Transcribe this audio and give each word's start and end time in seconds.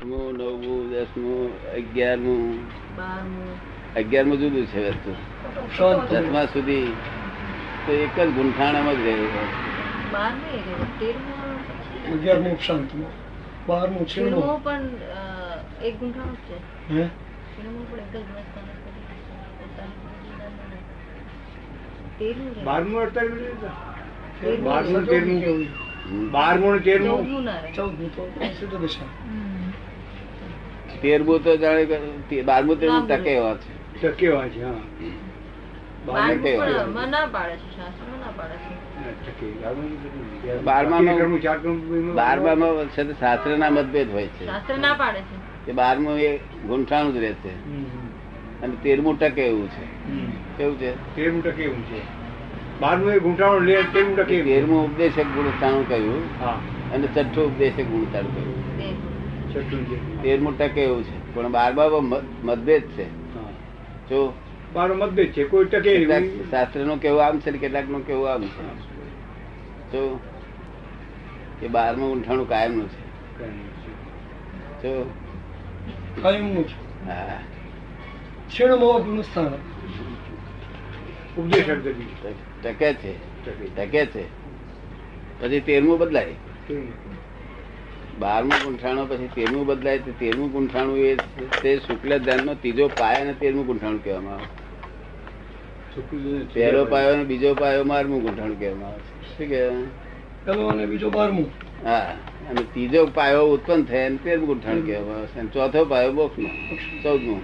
આઠમું 0.00 0.36
નવમું 0.36 0.90
દસમું 0.90 1.72
અગિયારમું. 1.72 2.58
અગિયારમું 3.96 4.38
જુદું 4.38 4.66
છે 4.66 4.88
વસ્તુ. 4.88 5.14
દસમા 6.10 6.44
સુધી 6.44 6.92
તો 7.86 7.92
એક 7.92 8.20
જ 8.20 8.28
ગુંઠાણામાં 8.28 8.94
જ 8.94 9.00
રહેલું 9.06 9.36
શાંતિમાં. 12.66 13.10
બારમું 13.66 14.06
તેરમું 14.14 14.62
પણ 14.62 14.80
એક 15.84 15.96
ગુંઠાણું 15.96 16.36
છે. 16.36 17.00
હે. 17.00 17.08
બારમું 22.64 23.00
અડતાલીસ 23.00 23.34
તેરમું 23.34 24.64
બારમું 24.64 25.04
તેરમું. 25.04 26.30
બારમું 26.30 26.78
તેરમું. 26.78 27.10
ચૌદમું 27.10 27.44
ના 27.44 27.60
રહે. 27.60 27.72
ચૌદમું 27.72 28.16
તો 28.16 28.44
સીધો 28.60 28.78
દિશા 28.78 29.04
હમ. 29.04 29.50
તેરમું 31.02 31.44
તો 31.44 31.56
જાણે 31.56 31.84
તે- 32.30 32.42
બારમું 32.42 32.80
તેરમું 32.80 33.08
ટકે 33.08 33.30
એવા 33.30 33.54
છે. 33.54 34.02
ટકેવા 34.02 34.48
છે 34.48 34.64
હા. 34.64 34.70
બારમું 36.06 36.40
ટકે 36.40 36.58
પણ 36.58 36.68
એવા. 36.68 36.84
ના 36.94 37.26
છે 37.26 37.74
હા 42.06 42.06
ના 42.06 42.12
બારમામાં 42.14 42.86
છે. 42.86 43.70
મતભેદ 43.70 44.12
હોય 44.12 44.26
છે. 44.26 44.46
શાસ્ત્ર 44.46 44.78
ના 44.78 44.94
પાડે 44.94 45.20
છે. 45.20 45.66
કે 45.66 45.72
બારમું 45.72 46.18
એ 46.18 46.36
ગુંઠાણું 46.66 47.14
જ 47.14 47.16
રહેશે. 47.16 47.48
હમ, 47.48 47.84
અને 48.62 48.76
તેરમું 48.82 49.18
ટકે 49.18 49.42
એવું 49.42 49.68
છે. 49.70 50.10
કેવું 50.58 50.78
છે? 50.78 51.16
તેરમું 51.16 51.42
ટકે 51.42 51.62
એવું 51.62 51.84
છે. 51.84 52.00
બારમું 52.80 53.10
એ 53.12 53.18
ગુંઠાણું 53.18 53.60
લે 53.60 53.82
તેરમું 53.82 54.16
ટકે. 54.16 54.42
તેરમું 54.42 54.84
ઉપદેશક 54.84 55.22
ગુણસ્થાનું 55.22 55.88
કહ્યું. 55.88 56.28
હા. 56.40 56.60
અને 56.92 57.06
છઠ્ઠું 57.06 57.46
ઉપદેશક 57.46 57.82
ગુણસ્થાનું 57.82 58.34
કહ્યું. 58.34 59.19
તેરમું. 59.52 60.24
છે 60.24 60.56
ટકે 60.58 60.82
એવું 60.82 61.04
છે? 61.04 61.34
પણ 61.34 61.52
બારમામાં 61.52 62.04
મત- 62.04 62.26
મતભેદ 62.44 62.82
છે. 62.82 63.04
જો 64.08 64.34
બારો 64.72 64.94
મતભેદ 64.94 65.32
છે. 65.32 65.44
કોઈ 65.44 65.64
ટકે 65.64 65.96
શાસ્ત્રનું 65.96 66.50
શાસ્ત્રનું 66.50 67.00
કેવું 67.00 67.26
આમ 67.26 67.40
છે 67.40 67.50
ને 67.50 67.58
કેટલાકનું 67.58 68.06
કેવું 68.06 68.32
આમ 68.32 68.42
છે. 68.42 68.80
જો 69.92 70.20
એ 71.62 71.68
બારમું 71.68 72.08
ગુંઠાણું 72.08 72.48
કાયમનું 72.48 72.88
છે. 72.88 73.38
કઈ 73.38 73.50
નહીં. 73.50 73.66
જો 74.82 75.14
કાયમનું 76.22 76.68
છે. 76.68 77.06
હા. 77.06 77.40
છીણમું 78.48 79.04
ગુણસ્થાન 79.04 79.46
ઉપદેશ 81.38 81.70
ટકે 82.62 82.94
છે. 82.94 83.12
ટકે. 83.76 84.06
છે. 84.06 84.24
પછી 85.40 85.60
તેરમું 85.60 85.98
બદલાય. 85.98 86.34
બારમું 88.20 88.58
ગુંઠાણું 88.64 89.08
પછી 89.08 89.28
તેરમું 89.34 89.66
બદલાય 89.66 89.98
તો 89.98 90.12
તેરમું 90.20 90.52
ગુંઠાણું 90.52 90.98
એ 90.98 91.16
તે 91.62 91.76
શુક્લ 91.78 92.18
ધ્યાનનો 92.18 92.54
ત્રીજો 92.54 92.88
પાયો 92.98 93.20
અને 93.20 93.32
તેરમું 93.32 93.66
ગુંઠાણું 93.66 94.04
કહેવામાં 94.04 94.34
આવે. 94.34 94.48
પહેલો 96.54 96.84
પાયો. 96.84 97.12
અને 97.12 97.24
બીજો 97.24 97.54
પાયો 97.54 97.84
બારમું 97.84 98.22
ગુંઠાણું 98.22 98.58
કહેવામાં 98.58 98.88
આવે. 98.88 99.00
શું 99.38 99.48
કહેવાય 99.48 100.68
અને 100.68 100.86
બીજો 100.86 101.10
બારમું. 101.10 101.46
હા 101.84 101.98
અને 102.50 102.62
ત્રીજો 102.62 103.06
પાયો 103.06 103.42
ઉત્પન્ન 103.42 103.82
થાય 103.84 104.06
અને 104.06 104.16
તેરમું 104.16 104.46
ગુંઠાણું 104.46 104.86
કહેવામાં 104.86 105.16
આવે 105.16 105.26
છે. 105.26 105.38
અને 105.38 105.48
ચોથો 105.48 105.84
પાયો 105.84 106.12
મોક્ષનો 106.12 106.48
ચૌદમું. 107.02 107.40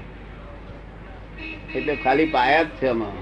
એટલે 1.74 1.96
ખાલી 1.96 2.27
પાયા 2.27 2.62
જ 2.62 2.68
છે 2.68 2.86
આમાં. 2.86 3.16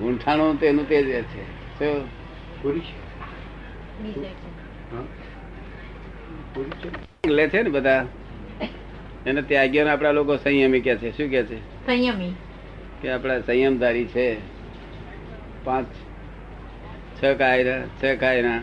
ગુંઠાણું 0.00 0.60
તેનું 0.60 0.88
તે 0.88 1.02
જ 1.02 1.10
છે. 1.22 1.42
શું? 1.78 2.04
પૂરી 2.62 2.80
છે 2.80 2.96
બીજા 4.02 4.20
છે. 4.20 4.48
હા 4.92 5.02
પૂરી 5.02 6.42
છે 6.42 6.45
લે 7.26 7.48
છે 7.48 7.62
ને 7.62 7.70
બધા. 7.70 8.06
એને 9.26 9.42
ત્યાગીઓને 9.42 9.90
આપણા 9.90 10.10
લોકો 10.10 10.36
સંયમી 10.36 10.80
કે 10.80 10.96
છે. 10.96 11.16
શું 11.16 11.30
કે 11.30 11.42
છે? 11.42 11.86
સંયમી. 11.86 12.34
કે 13.02 13.10
આપણા 13.10 13.40
સંયમધારી 13.40 14.04
છે. 14.04 14.36
પાંચ 15.64 15.86
છ 17.22 17.24
કાયરા 17.38 17.86
છ 17.86 18.20
કાયરા. 18.20 18.62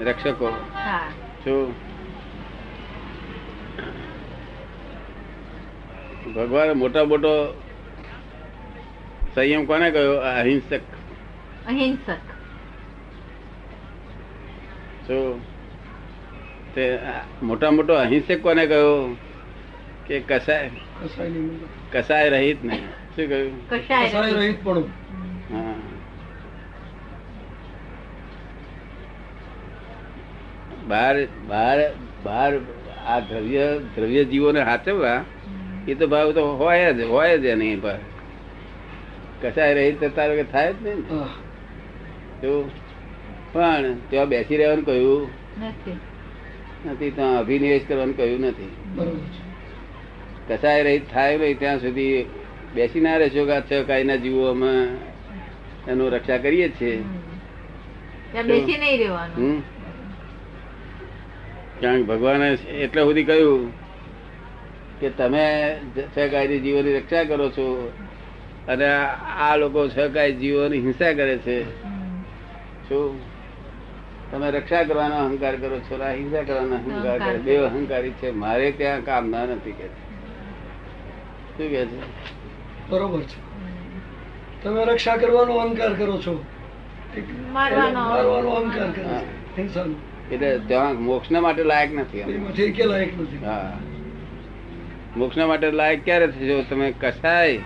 રક્ષકો. 0.00 0.50
શું 1.44 1.74
ભગવાન 6.34 6.72
મોટા 6.72 7.04
મોટો 7.04 7.62
સંયમ 9.34 9.64
કોને 9.64 9.90
કહ્યો? 9.90 10.16
અહિંસક. 10.16 10.80
અહિંસક. 11.66 12.18
શું 15.06 15.53
તે 16.74 16.98
મોટા 17.42 17.70
મોટો 17.70 17.94
અહિંસક 17.94 18.42
કોને 18.42 18.66
કહ્યો 18.66 19.16
કે 20.06 20.20
કસાય? 20.20 20.70
કસાય 21.92 22.28
રહિત 22.28 22.64
ને. 22.64 22.76
શું 23.16 23.28
કહ્યું 23.28 23.68
કસાય 23.68 24.32
રહિત. 24.32 24.64
પણ. 24.64 24.78
હા. 25.52 25.74
બહાર 30.88 31.26
બહાર 31.48 31.90
બહાર 32.22 32.52
આ 33.06 33.20
દ્રવ્ય 33.20 33.78
દ્રવ્ય 33.96 34.24
જીવોને 34.24 34.62
હાચવવા 34.62 35.16
હમ. 35.16 35.88
એ 35.88 35.94
તો 35.94 36.06
ભાવ 36.06 36.32
તો 36.32 36.46
હોય 36.46 36.92
જ 36.92 37.00
હોય 37.00 37.38
જ 37.38 37.44
એની 37.44 37.76
પર. 37.76 37.98
કસાય 39.42 39.74
રહી 39.74 39.92
તો 39.92 40.08
તારો 40.08 40.34
કે 40.34 40.42
થાય 40.42 40.72
જ 40.72 40.76
નહીં. 40.82 41.00
તો 42.40 42.70
પણ 43.52 43.94
ત્યાં 44.10 44.28
બેસી 44.28 44.56
રહેવાનું 44.56 44.84
કહ્યું. 44.84 45.28
નથી. 45.62 45.98
નથી 46.86 47.10
ત્યાં 47.10 47.38
અભિનિવેશ 47.38 47.82
કરવાનું 47.88 48.16
કહ્યું 48.16 48.40
નથી. 48.40 48.72
કસાય 50.48 50.82
રહી 50.82 50.98
થાય 50.98 51.38
નહીં 51.38 51.58
ત્યાં 51.58 51.78
સુધી 51.80 52.24
બેસી 52.74 53.00
ના 53.00 53.16
રહેશો 53.16 53.44
કે 53.44 53.60
છ 53.60 53.86
કાયના 53.86 54.16
જીવો 54.16 54.46
અમે 54.46 54.72
એનું 55.88 56.10
રક્ષા 56.10 56.38
કરીએ 56.38 56.68
છીએ. 56.68 57.02
કે 61.80 62.02
ભગવાને 62.02 62.48
એટલે 62.52 63.02
સુધી 63.02 63.24
કહ્યું 63.24 63.72
કે 65.00 65.08
તમે 65.10 65.76
સહકારી 66.14 66.60
જીવોની 66.60 66.96
રક્ષા 66.96 67.24
કરો 67.24 67.50
છો 67.50 67.92
અને 68.68 68.86
આ 68.86 69.56
લોકો 69.56 69.88
સહકારી 69.88 70.32
જીવોની 70.32 70.80
હિંસા 70.80 71.12
કરે 71.12 71.36
છે. 71.38 71.58
શું? 72.88 73.33
તમે 74.34 74.50
રક્ષા 74.50 74.82
કરવાનો 74.82 75.16
અહંકાર 75.16 75.56
કરો 75.56 75.80
છો 75.80 75.98
હિંસા 76.04 76.42
કરવાનો 76.42 76.74
અહંકાર 76.74 77.18
કરે. 77.18 77.38
બે 77.38 77.56
અહંકારી 77.56 78.10
છે. 78.10 78.30
મારે 78.30 78.70
ત્યાં 78.70 79.04
કામ 79.04 79.30
ના 79.30 79.44
નથી 79.46 79.72
કે. 79.72 79.86
શું 81.56 81.68
કે 81.68 81.86
છે? 81.86 82.00
બરોબર 82.90 83.20
છે. 83.22 83.38
તમે 84.62 84.84
રક્ષા 84.84 85.16
કરવાનો 85.16 85.54
અહંકાર 85.54 85.92
કરો 85.92 86.16
છો. 86.18 86.44
મારવાનો. 87.52 88.50
અહંકાર 88.50 88.90
કરો 88.90 89.20
હિંસાનો. 89.58 89.94
એટલે 90.32 90.58
ત્યાં 90.58 90.94
મોક્ષના 90.94 91.40
માટે 91.40 91.64
લાયક 91.64 91.94
નથી 91.94 92.82
લાયક 92.82 93.20
નથી. 93.20 93.44
હા. 93.44 93.78
મોક્ષના 95.16 95.46
માટે 95.46 95.70
લાયક 95.70 96.04
ક્યારે 96.04 96.26
થશો 96.26 96.64
તમે 96.70 96.94
કસાય 97.00 97.56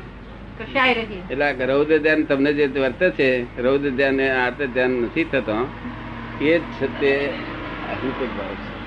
કશાય 0.58 0.92
એટલે 1.30 1.66
રૌદ્ર 1.66 1.98
ધ્યાન 1.98 2.22
તમને 2.22 2.52
જે 2.52 2.66
વર્તે 2.80 3.10
છે 3.10 3.60
રૌદ્ર 3.62 3.90
ધ્યાન 3.90 4.20
એ 4.20 4.28
આર્ત 4.28 4.62
ધ્યાન 4.62 4.90
નથી 4.90 5.24
થતો 5.24 5.68
એ 6.40 6.58
જ 6.58 6.62
છે 6.80 6.86
તે 7.00 7.12
અહિંસક 7.92 8.36
ભાવ 8.36 8.54
છે. 8.54 8.78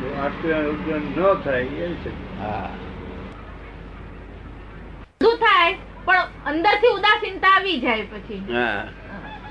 તો 0.00 0.08
આટલું 0.22 1.02
ન 1.10 1.42
થાય 1.44 1.60
એ 1.60 1.94
છે. 2.04 2.10
હા. 2.40 2.70
થાય? 5.38 5.76
પણ 6.06 6.18
અંદરથી 6.44 6.88
ઉદાસીનતા 6.88 7.48
આવી 7.48 7.80
જાય 7.80 8.04
પછી. 8.04 8.42
હા. 8.52 8.84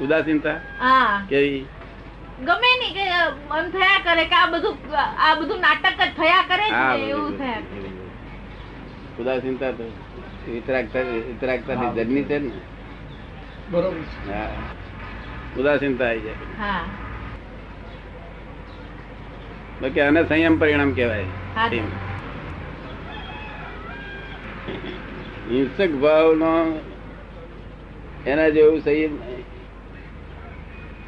ઉદાસીનતા? 0.01 0.59
હા. 0.79 1.21
કેવી? 1.29 1.65
ગમે 2.45 2.71
નહીં 2.79 2.93
કે 2.93 3.03
એમ 3.59 3.71
થયા 3.71 3.99
કરે 4.03 4.25
કે 4.25 4.35
આ 4.35 4.47
બધું 4.47 4.77
આ 5.17 5.35
બધું 5.35 5.59
નાટક 5.59 5.99
જ 5.99 6.11
થયા 6.15 6.43
કરે 6.43 6.65
છે 6.69 7.09
એવું 7.09 7.37
થયા 7.37 7.61
કરે. 7.61 7.89
ઉદાસીનતા 9.19 9.71
તો 9.71 9.83
વિતરાગતા 10.47 11.93
છે 12.03 12.39
ને? 12.39 12.51
બરોબર 13.71 13.97
હા. 14.31 14.49
ઉદાસીનતા 15.57 16.05
આવી 16.05 16.19
જાય. 16.19 16.33
હા. 16.59 16.85
બાકી 19.81 20.01
આને 20.01 20.23
સંયમ 20.23 20.59
પરિણામ 20.59 20.91
કહેવાય. 20.91 21.25
હિંસક 25.51 26.01
ભાવ 26.01 26.33
હિંસક 26.33 26.79
એના 28.27 28.49
જેવું 28.49 28.81
સહી 28.81 29.19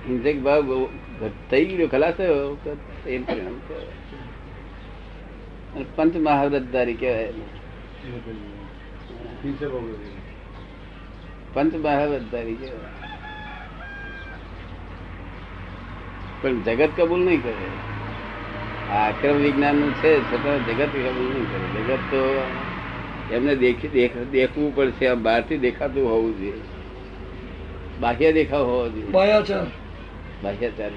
હિંસક 0.08 0.44
ભાવ 0.44 0.90
થઈ 1.52 1.66
ગયો 1.66 1.88
ખલાસ 1.88 2.14
થયો 2.14 2.56
તો 2.56 2.78
સંયમ 3.04 3.24
પરિણામ 3.24 3.62
કહેવાય. 3.68 3.86
પંચ 5.96 6.16
મહાવ્રતધારી 6.16 6.94
કહેવાય 6.94 7.34
પંચ 11.54 11.76
મહાવ્રતધારી 11.76 12.56
કહેવાય. 12.56 12.97
પણ 16.42 16.62
જગત 16.62 16.90
કબૂલ 16.98 17.20
નહીં 17.20 17.44
કરે. 17.44 17.54
આ 18.94 19.10
આક્રમ 19.10 19.36
વિજ્ઞાનનું 19.36 19.94
છે 19.94 20.22
છતાં 20.22 20.66
જગત 20.66 20.88
કબૂલ 20.88 21.34
નહીં 21.34 21.52
કરે. 21.52 21.84
જગત 21.84 22.00
તો 22.12 22.48
એમને 23.32 23.56
દેખી 23.56 24.10
દેખવું 24.32 24.76
પડશે 24.76 25.08
આમ 25.08 25.24
બહારથી 25.24 25.58
દેખાતું 25.58 26.10
હોવું 26.10 26.40
જોઈએ. 26.40 26.54
બાહ્ય 28.00 28.34
દેખાવ 28.34 28.66
હોવો 28.66 28.90
જોઈએ. 28.90 29.12
બાહ્યાચાર. 30.44 30.92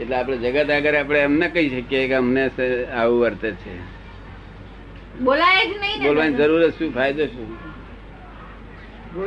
એટલે 0.00 0.16
આપણે 0.16 0.36
જગત 0.36 0.70
આગળ 0.70 0.94
આપણે 0.94 1.20
એમને 1.20 1.48
કહી 1.48 1.68
શકીએ 1.68 2.08
કે 2.08 2.14
અમને 2.14 2.50
આવું 2.94 3.20
વર્તે 3.20 3.50
છે. 3.50 4.02
બોલાય 5.20 5.66
જ 5.66 5.70
નહીં 5.80 6.02
બોલવાની 6.02 6.34
જરૂર 6.34 6.70
શું 6.70 6.94
ફાયદો 6.94 7.26
શું? 7.26 7.56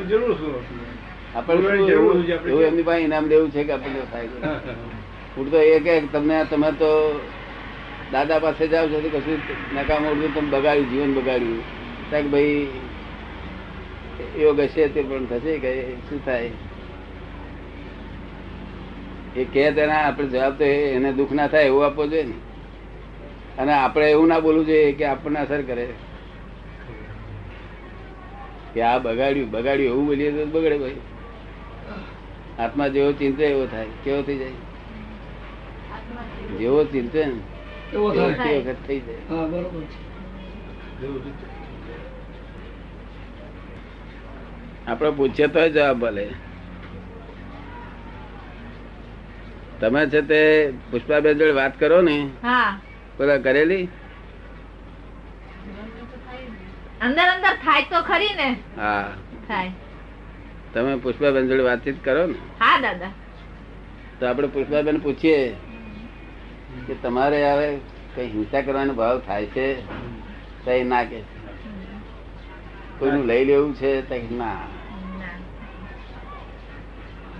જરૂર 0.07 0.33
શું? 0.33 1.04
આપણે 1.35 1.91
એવું 1.93 2.63
એમની 2.67 2.87
પાસે 2.87 3.03
ઇનામ 3.03 3.25
દેવું 3.29 3.51
છે 3.51 3.61
કે 3.63 3.71
આપણને 3.73 4.05
ફાયદો 4.11 4.37
હું 5.35 5.45
તો 5.51 5.57
એ 5.73 5.77
કે 5.85 5.93
તમને 6.13 6.37
તમે 6.51 6.69
તો 6.81 6.89
દાદા 8.11 8.39
પાસે 8.39 8.63
જાઓ 8.67 8.87
છો 8.91 8.97
તો 9.03 9.09
કશું 9.09 9.39
નકામ 9.71 10.03
ઉડતું 10.07 10.31
તમે 10.35 10.49
બગાડ્યું 10.49 10.89
જીવન 10.91 11.13
બગાડ્યું. 11.17 11.63
ત્યાં 12.09 12.25
કે 12.25 12.29
ભાઈ 12.29 12.59
યોગ 14.41 14.59
હશે 14.63 14.83
તે 14.93 15.01
પણ 15.03 15.25
થશે 15.31 15.53
કે 15.63 15.71
શું 16.07 16.19
થાય? 16.25 16.51
એ 19.35 19.43
કે 19.45 19.63
તેના 19.75 20.01
આપણે 20.05 20.27
જવાબ 20.31 20.53
તો 20.59 20.65
એને 20.95 21.09
દુઃખ 21.17 21.33
ના 21.37 21.51
થાય 21.53 21.67
એવું 21.67 21.85
આપવો 21.85 22.03
જોઈએ 22.11 22.25
ને. 22.25 22.37
અને 23.57 23.73
આપણે 23.73 24.05
એવું 24.11 24.27
ના 24.27 24.39
બોલવું 24.39 24.65
જોઈએ 24.65 24.91
કે 24.93 25.05
આપણને 25.05 25.39
અસર 25.39 25.61
કરે. 25.63 25.87
કે 28.73 28.79
આ 28.83 28.99
બગાડ્યું 28.99 29.51
બગાડ્યું 29.51 29.91
એવું 29.91 30.05
બોલીએ 30.07 30.31
તો 30.31 30.45
બગડે 30.53 30.77
ભાઈ. 30.77 31.01
આત્મા 32.59 32.87
જેવો 32.87 33.11
ચિંતે 33.11 33.43
એવો 33.43 33.65
થાય 33.65 33.87
કેવો 34.03 34.21
થઈ 34.21 34.37
જાય? 34.37 34.59
જેવો 36.59 36.83
ચિંતે 36.83 37.21
એવો 37.93 38.13
એવો 38.13 38.31
થાય. 38.31 38.35
તે 38.43 38.59
વખત 38.59 38.87
થઈ 38.87 38.99
જાય. 38.99 39.21
હા 39.29 39.47
બરોબર 39.47 39.81
છે. 39.81 39.97
આપણે 44.87 45.11
પૂછીએ 45.11 45.47
તો 45.47 45.69
જવાબ 45.69 45.99
ભલે 45.99 46.25
તમે 49.79 50.09
છે 50.09 50.21
તે 50.21 50.73
પુષ્પાબેન 50.91 51.37
જોડે 51.37 51.51
વાત 51.51 51.79
કરો 51.79 52.01
ને? 52.01 52.29
હા. 52.43 52.79
પેલા 53.17 53.37
કરેલી? 53.37 53.89
અંદર 57.01 57.25
અંદર 57.27 57.53
થાય 57.63 57.81
તો 57.81 58.01
ખરી 58.01 58.35
ને. 58.35 58.49
હા. 58.77 59.07
થાય. 59.47 59.71
તમે 60.75 60.97
પુષ્પાબેન 60.97 61.47
જોડે 61.49 61.63
વાતચીત 61.63 62.03
કરો 62.03 62.27
ને. 62.27 62.35
હા 62.59 62.81
દાદા. 62.81 63.11
તો 64.19 64.27
આપણે 64.27 64.47
પુષ્પાબેન 64.47 65.01
પૂછીએ 65.01 65.55
કે 66.87 66.95
તમારે 66.95 67.39
હવે 67.51 67.79
કઈ 68.15 68.27
હિંસા 68.27 68.61
કરવાનો 68.61 68.93
ભાવ 68.93 69.19
થાય 69.19 69.45
છે? 69.45 69.67
કઈ 70.65 70.83
ના 70.83 71.03
કે 71.03 71.19
કોઈનું 72.99 73.27
લઈ 73.27 73.45
લેવું 73.45 73.73
છે 73.73 74.01
કઈ 74.01 74.27
ના 74.31 74.59
ના. 75.19 75.37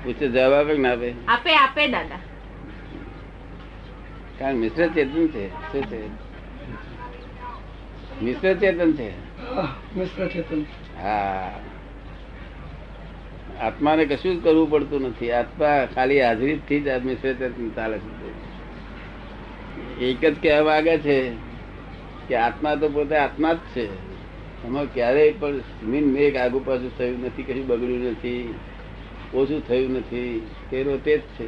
પૂછે 0.04 0.28
જવાબ 0.30 0.54
આપે 0.54 0.74
કે 0.76 0.82
ના 0.82 0.92
આપે? 0.92 1.10
આપે 1.28 1.52
આપે 1.56 1.88
દાદા. 1.88 2.20
કારણ 4.40 4.58
મિશ્ર 4.58 4.90
ચેતન 4.94 5.28
છે. 5.28 5.50
શું 5.72 5.84
છે? 5.90 6.00
મિશ્ર 8.22 8.58
ચેતન 8.60 8.92
છે? 8.94 9.14
મિશ્ર 9.96 10.28
ચેતન 10.28 10.66
હા. 11.02 11.52
આત્માને 13.60 14.06
કશું 14.06 14.42
જ 14.42 14.44
કરવું 14.44 14.70
પડતું 14.72 15.02
નથી. 15.02 15.32
આત્મા 15.32 15.88
ખાલી 15.96 16.22
હાજરીથી 16.22 16.82
જ 16.82 16.88
આદમી 16.88 17.14
મિશ્ર 17.14 17.50
ચાલે 17.76 17.98
છે. 17.98 18.56
એક 20.06 20.26
જ 20.26 20.36
કહેવા 20.42 20.64
માંગે 20.64 20.98
છે 20.98 21.32
કે 22.28 22.36
આત્મા 22.36 22.76
તો 22.76 22.90
પોતે 22.90 23.16
આત્મા 23.16 23.54
જ 23.54 23.58
છે. 23.58 23.86
એમાં 24.66 24.94
ક્યારેય 24.94 25.32
પણ 25.32 25.54
મીન 25.84 26.06
મેઘ 26.06 26.36
આગુ 26.36 26.60
પાછું 26.60 26.98
થયું 26.98 27.26
નથી 27.26 27.44
કશું 27.44 27.68
બગડ્યું 27.68 28.04
નથી 28.04 28.54
ઓછું 29.34 29.68
થયું 29.68 29.92
નથી. 29.92 30.48
તેનો 30.70 30.98
તે 30.98 31.18
જ 31.18 31.22
છે. 31.22 31.48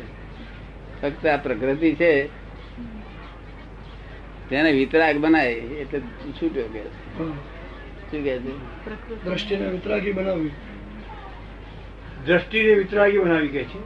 ફક્ત 1.02 1.26
આ 1.26 1.38
પ્રકૃતિ 1.38 1.94
છે. 1.94 2.26
તેને 4.50 4.72
વિતરાગ 4.72 5.18
બનાય 5.18 5.52
એટલે 5.52 6.00
છૂટ્યો 6.32 6.64
કે 6.64 6.82
શું 8.12 8.24
કે 8.24 8.40
છે? 8.40 9.24
દ્રષ્ટિને 9.26 9.66
વિતરાગી 9.70 10.12
બનાવવી 10.12 10.52
દ્રષ્ટિને 12.28 12.74
વિતરાગી 12.74 13.18
બનાવી 13.18 13.48
કે 13.48 13.64
છે? 13.64 13.80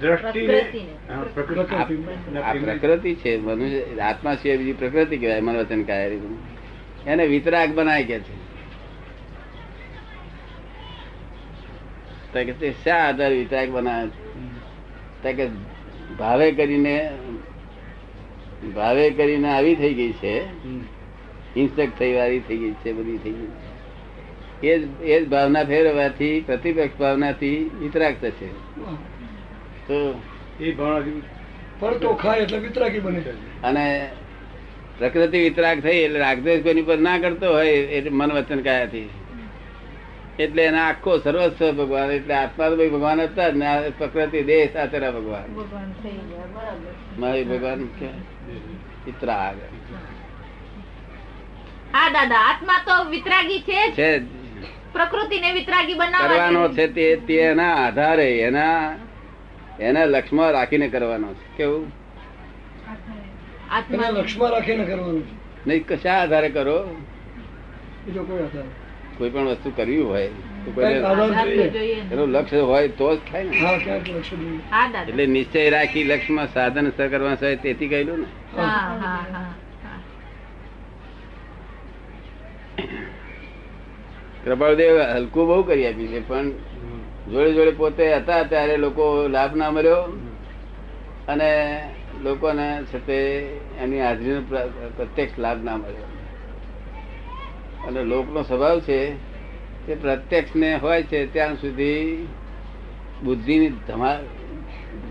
પ્રકૃતિ. 0.00 0.46
પ્રકૃતિ. 1.34 2.38
આ 2.38 2.52
પ્રકૃતિ 2.52 3.14
છે 3.14 3.36
મનુષ્ય 3.36 4.00
આત્મા 4.00 4.34
સિવાય 4.34 4.56
બીજી 4.56 4.72
પ્રકૃતિ 4.72 5.16
કહેવાય 5.18 5.40
મન 5.40 5.56
વચન 5.56 5.84
એને 7.06 7.26
વિતરાગ 7.26 7.74
બનાય 7.74 8.04
કે 8.04 8.20
છે. 8.20 8.34
તે 12.60 12.74
શા 12.84 12.96
આધારે 12.96 13.38
વિતરાગ 13.38 13.70
બનાવે 13.70 14.08
છે? 14.08 14.32
તો 15.22 15.32
કે 15.32 15.46
ભાવે 16.18 16.52
કરીને 16.52 17.10
ભાવે 18.74 19.10
કરીને 19.10 19.48
આવી 19.48 19.74
થઈ 19.74 19.94
ગઈ 19.94 20.12
છે. 20.12 20.36
હિંસક 21.56 21.88
થઈ 21.98 22.12
વાળી 22.12 22.40
થઈ 22.40 22.58
ગઈ 22.58 22.72
છે 22.72 22.92
બધી 22.92 23.18
થઈ 23.18 23.30
ગઈ 23.30 23.46
એ 24.62 24.72
જ 24.78 24.82
એ 25.04 25.20
જ 25.20 25.28
ભાવના 25.28 25.64
ફેરવવાથી 25.64 26.34
પ્રતિપક્ષ 26.40 26.98
ભાવનાથી 26.98 27.58
વિતરાગ 27.80 28.14
થશે 28.20 28.48
તો 29.86 29.98
એ 30.60 30.72
ભાવનાથી 30.72 32.16
ખાય 32.18 32.42
એટલે 32.42 32.58
વિતરાગી 32.58 33.00
બને 33.00 33.20
અને 33.62 33.86
પ્રકૃતિ 34.98 35.38
વિતરાગ 35.38 35.78
થઈ 35.80 36.00
એટલે 36.04 36.18
રાગદેશ 36.18 36.62
કોઈની 36.62 36.82
પર 36.82 36.98
ના 36.98 37.18
કરતો 37.18 37.46
હોય 37.52 37.74
એટલે 37.98 38.10
મન 38.10 38.32
વચન 38.32 38.60
કાયાથી. 38.60 39.08
એટલે 40.38 40.62
એના 40.64 40.84
આખો 40.88 41.16
સર્વસ્વ 41.18 41.72
ભગવાન 41.72 42.10
એટલે 42.10 42.34
આત્મા 42.34 42.68
તો 42.68 42.76
ભાઈ 42.76 42.90
ભગવાન 42.90 43.20
હતા 43.20 43.48
જ 43.50 43.56
ને 43.56 43.72
પ્રકૃતિ 43.98 44.42
દેહ 44.42 44.60
સાચરા 44.72 45.10
ભગવાન. 45.10 45.48
ભગવાન 45.56 45.90
થઈ 46.02 46.20
મારી 47.18 47.44
ભગવાન 47.44 47.80
કે 47.98 48.08
વિતરાગ. 49.06 49.58
હા 51.94 52.08
દાદા 52.10 52.44
આત્મા 52.50 52.80
તો 52.86 52.94
વિતરાગી 53.10 53.60
છે 53.62 53.80
છે. 53.98 54.10
પ્રકૃતિને 54.92 55.52
વિતરાગી 55.52 55.94
કરવાનો 55.94 56.68
છે 56.68 56.86
તે 56.88 57.16
તેના 57.26 57.74
આધારે 57.76 58.28
એના 58.38 58.94
એના 59.80 60.06
લક્ષ્યમાં 60.06 60.52
રાખીને 60.52 60.88
કરવાનો 60.88 61.28
છે. 61.34 61.44
કેવું? 61.56 61.92
લક્ષ્યમાં 64.10 64.50
રાખીને 64.50 64.84
કરવાનું 64.84 65.24
નહીં 65.66 65.86
કશા 65.86 66.18
આધારે 66.22 66.48
કરો? 66.48 66.76
બીજો 68.06 68.22
કોઈ 68.24 68.42
આધાર? 68.42 68.66
કોઈ 69.18 69.30
પણ 69.30 69.48
વસ્તુ 69.48 69.70
કરવી 69.70 70.02
હોય. 70.02 70.30
એનું 72.12 72.28
લક્ષ્ય 72.28 72.60
હોય 72.60 72.88
તો 72.88 73.16
જ 73.16 73.18
થાય 73.32 73.44
ને. 73.44 73.56
એટલે 75.08 75.26
નિશ્ચય 75.26 75.70
રાખી 75.70 76.04
લક્ષ્યમાં 76.04 76.48
સાધન 76.54 76.90
સર 76.96 77.08
કરવા 77.08 77.34
છે 77.34 77.56
તેથી 77.56 77.88
કહેલું 77.88 78.18
ને 78.18 78.26
હા 78.56 78.66
હા 78.66 78.96
હા 78.96 79.24
હા. 79.32 79.50
કૃપાળદેવ 84.44 85.00
હલકું 85.00 85.46
બહુ 85.46 85.62
કરી 85.62 85.86
આપી 85.86 86.06
છે 86.06 86.28
પણ 86.28 86.50
જોડે 87.32 87.52
જોડે 87.52 87.70
પોતે 87.70 88.14
હતા 88.14 88.42
ત્યારે 88.42 88.76
લોકો 88.76 89.28
લાભ 89.28 89.56
ના 89.56 89.70
મળ્યો. 89.70 90.02
અને 91.28 91.80
લોકોને 92.22 92.82
છે 92.84 93.06
તે 93.06 93.18
એની 93.80 94.00
હાજરીનો 94.00 94.40
પ્રત્યક્ષ 94.96 95.38
લાભ 95.38 95.64
ના 95.64 95.76
મળ્યો. 95.76 96.10
અને 97.86 98.04
લોકનો 98.04 98.42
સ્વભાવ 98.42 98.80
છે 98.80 99.14
તે 99.86 99.94
પ્રત્યક્ષ 99.94 100.56
ને 100.56 100.76
હોય 100.76 101.02
છે 101.02 101.32
ત્યાં 101.32 101.54
સુધી 101.54 102.28
બુદ્ધિની 103.24 103.72
ધમા 103.88 104.18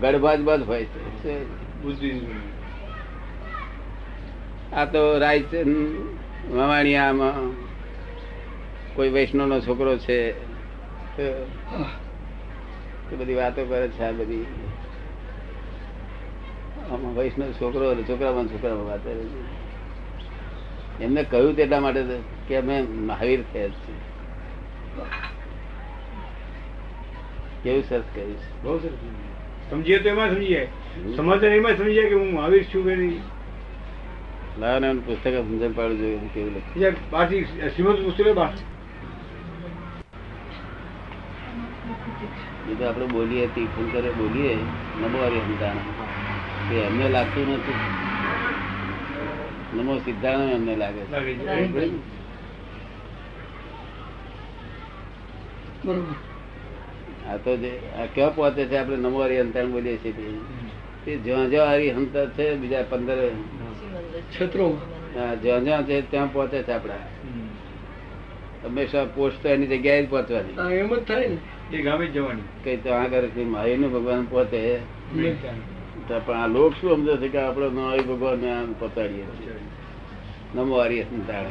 ગડબાજબાજ 0.00 0.62
હોય 0.62 0.84
છે. 0.84 1.44
બુદ્ધિ 1.82 2.20
આ 4.72 4.84
તો 4.84 5.18
રાયચંદ 5.18 5.76
મવાણિયામાં 6.50 7.61
કોઈ 8.94 9.08
વૈષ્ણવ 9.08 9.46
નો 9.46 9.60
છોકરો 9.60 9.98
છે 9.98 10.32
તો 13.10 13.16
બધી 13.16 13.34
વાતો 13.34 13.64
કરે 13.64 13.88
છે 13.88 14.02
આ 14.02 14.12
બધી. 14.12 14.46
આમાં 16.90 17.14
વૈષ્ણવ 17.14 17.52
છોકરો 17.52 17.94
છોકરામાં 17.94 18.46
છોકરામાં 18.46 18.86
વાત 18.86 19.04
કરે 19.04 19.14
છે. 19.14 19.62
એમને 21.04 21.24
કહ્યું 21.24 21.56
તેટલા 21.56 21.80
માટે 21.80 22.04
કે 22.48 22.56
અમે 22.56 22.82
મહાવીર 22.82 23.42
થયા 23.52 23.68
છીએ. 23.68 24.00
કેવું 27.64 27.84
સરસ 27.88 28.02
કહ્યું 28.14 28.36
છે. 28.36 28.62
બહુ 28.62 28.78
સરસ. 28.78 28.90
સમજીએ 29.70 29.98
તો 29.98 30.08
એમાં 30.08 30.30
સમજીએ. 30.30 30.68
સમજે 31.16 31.46
એમાં 31.46 31.76
સમજી 31.76 31.94
જાય 31.94 32.08
કે 32.08 32.14
હું 32.14 32.32
મહાવીર 32.32 32.64
છું 32.64 32.84
કે 32.84 32.96
નહીં. 32.96 33.20
લાવો 34.60 34.78
ને 34.78 34.92
પુસ્તક 34.94 35.28
સમજણ 35.28 35.72
પાડું 35.72 35.98
જોઈએ 35.98 36.18
કેવું 36.34 36.56
લખ્યું 36.56 36.94
બહારથી 37.10 37.44
શ્રીમદ 37.44 38.04
પુસ્તક 38.04 38.52
એ 42.72 42.74
તો 42.74 42.84
આપણે 42.88 43.06
બોલીએ 43.06 43.46
તીર્થંકરે 43.54 44.10
બોલીએ 44.10 44.54
નમો 45.00 45.18
હરિ 45.24 45.38
હંતાણા 45.38 45.86
તે 46.68 46.74
એમને 46.88 47.06
લાગતું 47.08 47.46
નથી. 47.54 47.78
નમો 49.76 49.98
સિદ્ધાંત 49.98 50.52
એમને 50.52 50.74
લાગે 50.76 51.02
છે. 51.02 51.14
આ 57.30 57.36
તો 57.44 57.56
જે 57.56 57.70
આ 58.00 58.06
ક્યાં 58.14 58.34
પહોંચે 58.34 58.64
છે 58.64 58.76
આપણે 58.76 58.96
નમો 58.96 59.18
હરિ 59.24 59.36
અંતર 59.36 59.66
બોલીએ 59.66 59.96
છીએ 59.96 60.14
તે. 61.04 61.16
જ્યાં 61.16 61.50
જ્યાં 61.50 61.72
હરિ 61.74 61.86
અંતર 61.90 62.26
છે 62.30 62.54
બીજા 62.54 62.84
પંદર 62.90 63.18
છત્રો. 64.34 64.66
જ્યાં 65.42 65.64
જ્યાં 65.64 65.84
છે 65.84 65.96
ત્યાં 66.10 66.32
પહોંચે 66.32 66.62
છે 66.62 66.72
આપડા 66.72 67.02
હંમેશા 68.64 69.04
પોસ્ટ 69.04 69.46
એની 69.46 69.66
જગ્યાએ 69.66 70.02
જ 70.06 70.08
પહોંચવાની. 70.10 70.78
એમ 70.78 70.94
જ 70.94 70.98
થાય 71.08 71.28
ને. 71.28 71.38
એ 71.74 71.82
ગામે 71.82 72.06
જવાની. 72.06 72.42
કઈ 72.64 72.76
તો 72.76 72.92
આગળ 72.92 73.22
મહાવીરનું 73.44 73.92
ભગવાન 73.92 74.24
પોતે. 74.24 74.78
પણ 76.26 76.34
આ 76.34 76.46
લોક 76.46 76.72
શું 76.72 76.96
સમજે 76.96 77.16
છે 77.16 77.28
કે 77.28 77.38
આપણે 77.38 77.68
મહાવીર 77.68 78.02
ભગવાન 78.02 78.38
ને 78.38 78.50
આમ 78.50 78.74
પતાડીએ 78.78 79.24
નમો 80.54 80.76
આર્ય 80.76 81.00
અંતર 81.00 81.44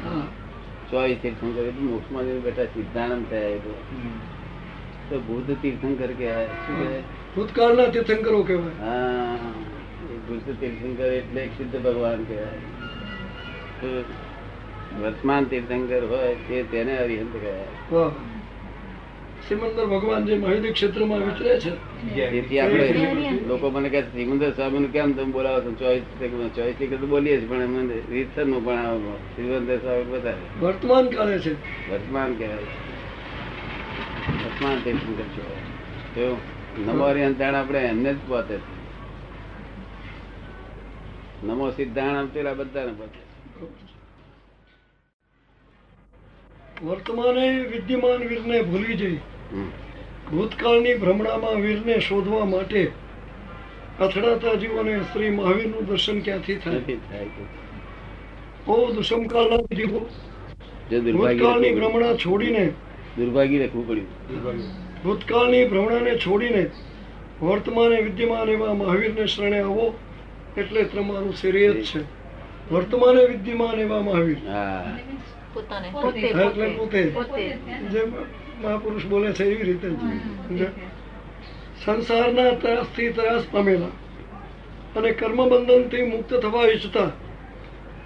ચોવીસ 0.91 1.17
તીર્થંકર 1.21 1.71
મોક્ષમાં 1.81 2.23
જઈને 2.23 2.39
બેઠા 2.39 2.63
સિદ્ધાનંદ 2.63 3.25
થયા 3.29 3.49
તો. 3.49 3.81
તો 5.09 5.19
બુદ્ધ 5.19 5.55
તીર્થંકર 5.61 6.07
કહેવાય. 6.07 6.45
શું 6.45 6.79
કહેવાય? 6.79 7.01
ભૂતકાળના 7.35 7.85
તીર્થંકરો 7.85 8.43
કહેવાય. 8.43 8.81
હા. 8.81 9.37
બુદ્ધ 10.27 10.59
તીર્થંકર 10.59 11.05
એટલે 11.05 11.41
એક 11.41 11.49
સિદ્ધ 11.49 11.81
ભગવાન 11.81 12.23
કહેવાય. 12.23 12.57
વર્તમાન 15.01 15.43
તીર્થંકર 15.43 16.05
હોય 16.05 16.35
તે 16.35 16.63
તેને 16.63 16.97
અરિહંત 16.97 17.33
કહેવાય. 17.41 17.65
વાહ 19.41 19.47
સિમંદર 19.47 19.85
ભગવાન 19.87 20.25
જે 20.25 20.35
મહાવીર 20.37 20.73
ક્ષેત્રમાં 20.73 21.21
વિચરે 21.27 21.53
છે. 21.59 21.71
તેથી 22.31 22.59
આપણે 22.59 22.85
લોકો 23.47 23.69
મને 23.69 23.89
કહે 23.89 24.01
છે 24.01 24.11
સિમંદર 24.15 24.51
સ્વામી 24.51 24.87
કેમ 24.87 25.13
તમે 25.13 25.31
બોલાવો 25.31 25.59
છો? 25.61 25.71
ચોઈસ 25.73 26.03
ચોઈસ 26.51 26.77
ચોવીસ 26.77 26.99
તો 27.01 27.07
બોલીએ 27.07 27.35
છીએ 27.39 27.49
પણ 27.49 27.61
એમને 27.61 27.95
રીતસરનું 28.09 28.61
પણ 28.65 28.79
આવો 28.81 29.13
સિમંદર 29.35 29.77
સ્વામી 29.77 30.07
વધારે 30.11 30.43
વર્તમાન 30.61 31.05
કાળે 31.09 31.37
છે. 31.39 31.53
વર્તમાન 31.89 32.31
કહેવાય 32.33 32.69
વર્તમાન 34.39 34.77
તીર્થંકર 34.81 35.27
છો. 35.35 35.45
તો 36.15 36.25
નમો 36.77 37.05
હરિહંતાણ 37.05 37.55
આપણે 37.55 37.79
એમને 37.85 38.11
જ 38.13 38.19
પહોંચે 38.27 38.57
નમો 41.43 41.65
સિદ્ધાણ 41.71 42.27
પેલા 42.27 42.53
બધાને 42.53 42.93
પહોંચે 42.93 43.19
છે. 43.19 43.25
વર્તમાને 46.85 47.47
વિદ્યમાન 47.63 48.27
વીરને 48.27 48.61
ભૂલી 48.61 48.93
જઈ. 48.93 49.15
ભૂતકાળની 50.31 50.93
ભ્રમણામાં 50.95 51.55
વીરને 51.55 51.99
શોધવા 51.99 52.45
માટે 52.45 52.91
અથડાતા 53.99 54.53
જીવોને 54.53 54.99
શ્રી 55.13 55.29
મહાવીરનું 55.29 55.85
દર્શન 55.85 56.19
ક્યાંથી 56.19 56.55
થાય? 56.55 56.77
ઓ 58.67 58.91
દુષ્મકાળના 58.91 59.75
જીવો 59.75 59.99
ભૂતકાળની 61.11 61.71
ભ્રમણા 61.71 62.15
છોડીને. 62.15 62.71
દુર્ભાગ્ય 63.17 63.65
રખવું 63.65 63.87
પડ્યું. 63.87 64.63
ભૂતકાળની 65.03 65.67
ભ્રમણાને 65.67 66.15
છોડીને 66.15 66.69
વર્તમાને 67.41 68.01
વિદ્યમાન 68.01 68.49
એવા 68.49 68.73
મહાવીરને 68.73 69.25
શરણે 69.25 69.59
આવો 69.59 69.93
એટલે 70.57 70.83
તમારું 70.83 71.33
શ્રેય 71.33 71.73
છે. 71.73 72.01
વર્તમાને 72.73 73.25
વિદ્યમાન 73.25 73.79
એવા 73.79 74.01
મહાવીર. 74.01 74.37
હા. 74.47 74.97
પોતાને. 75.53 75.87
પોતે, 75.91 76.19
એટલે 76.19 76.69
પોતે. 76.69 77.01
પોતે. 77.13 77.43
જેમ 77.91 78.13
મહાપુરુષ 78.63 79.05
બોલે 79.05 79.33
છે 79.33 79.43
એવી 79.43 79.63
રીતે 79.63 79.89
સંસારના 81.85 82.51
ત્રાસથી 82.51 83.09
ત્રાસ 83.09 83.43
પામેલા 83.51 83.93
અને 84.95 85.11
કર્મબંધનથી 85.11 86.01
મુક્ત 86.01 86.33
થવા 86.33 86.65
ઈચ્છતા 86.67 87.09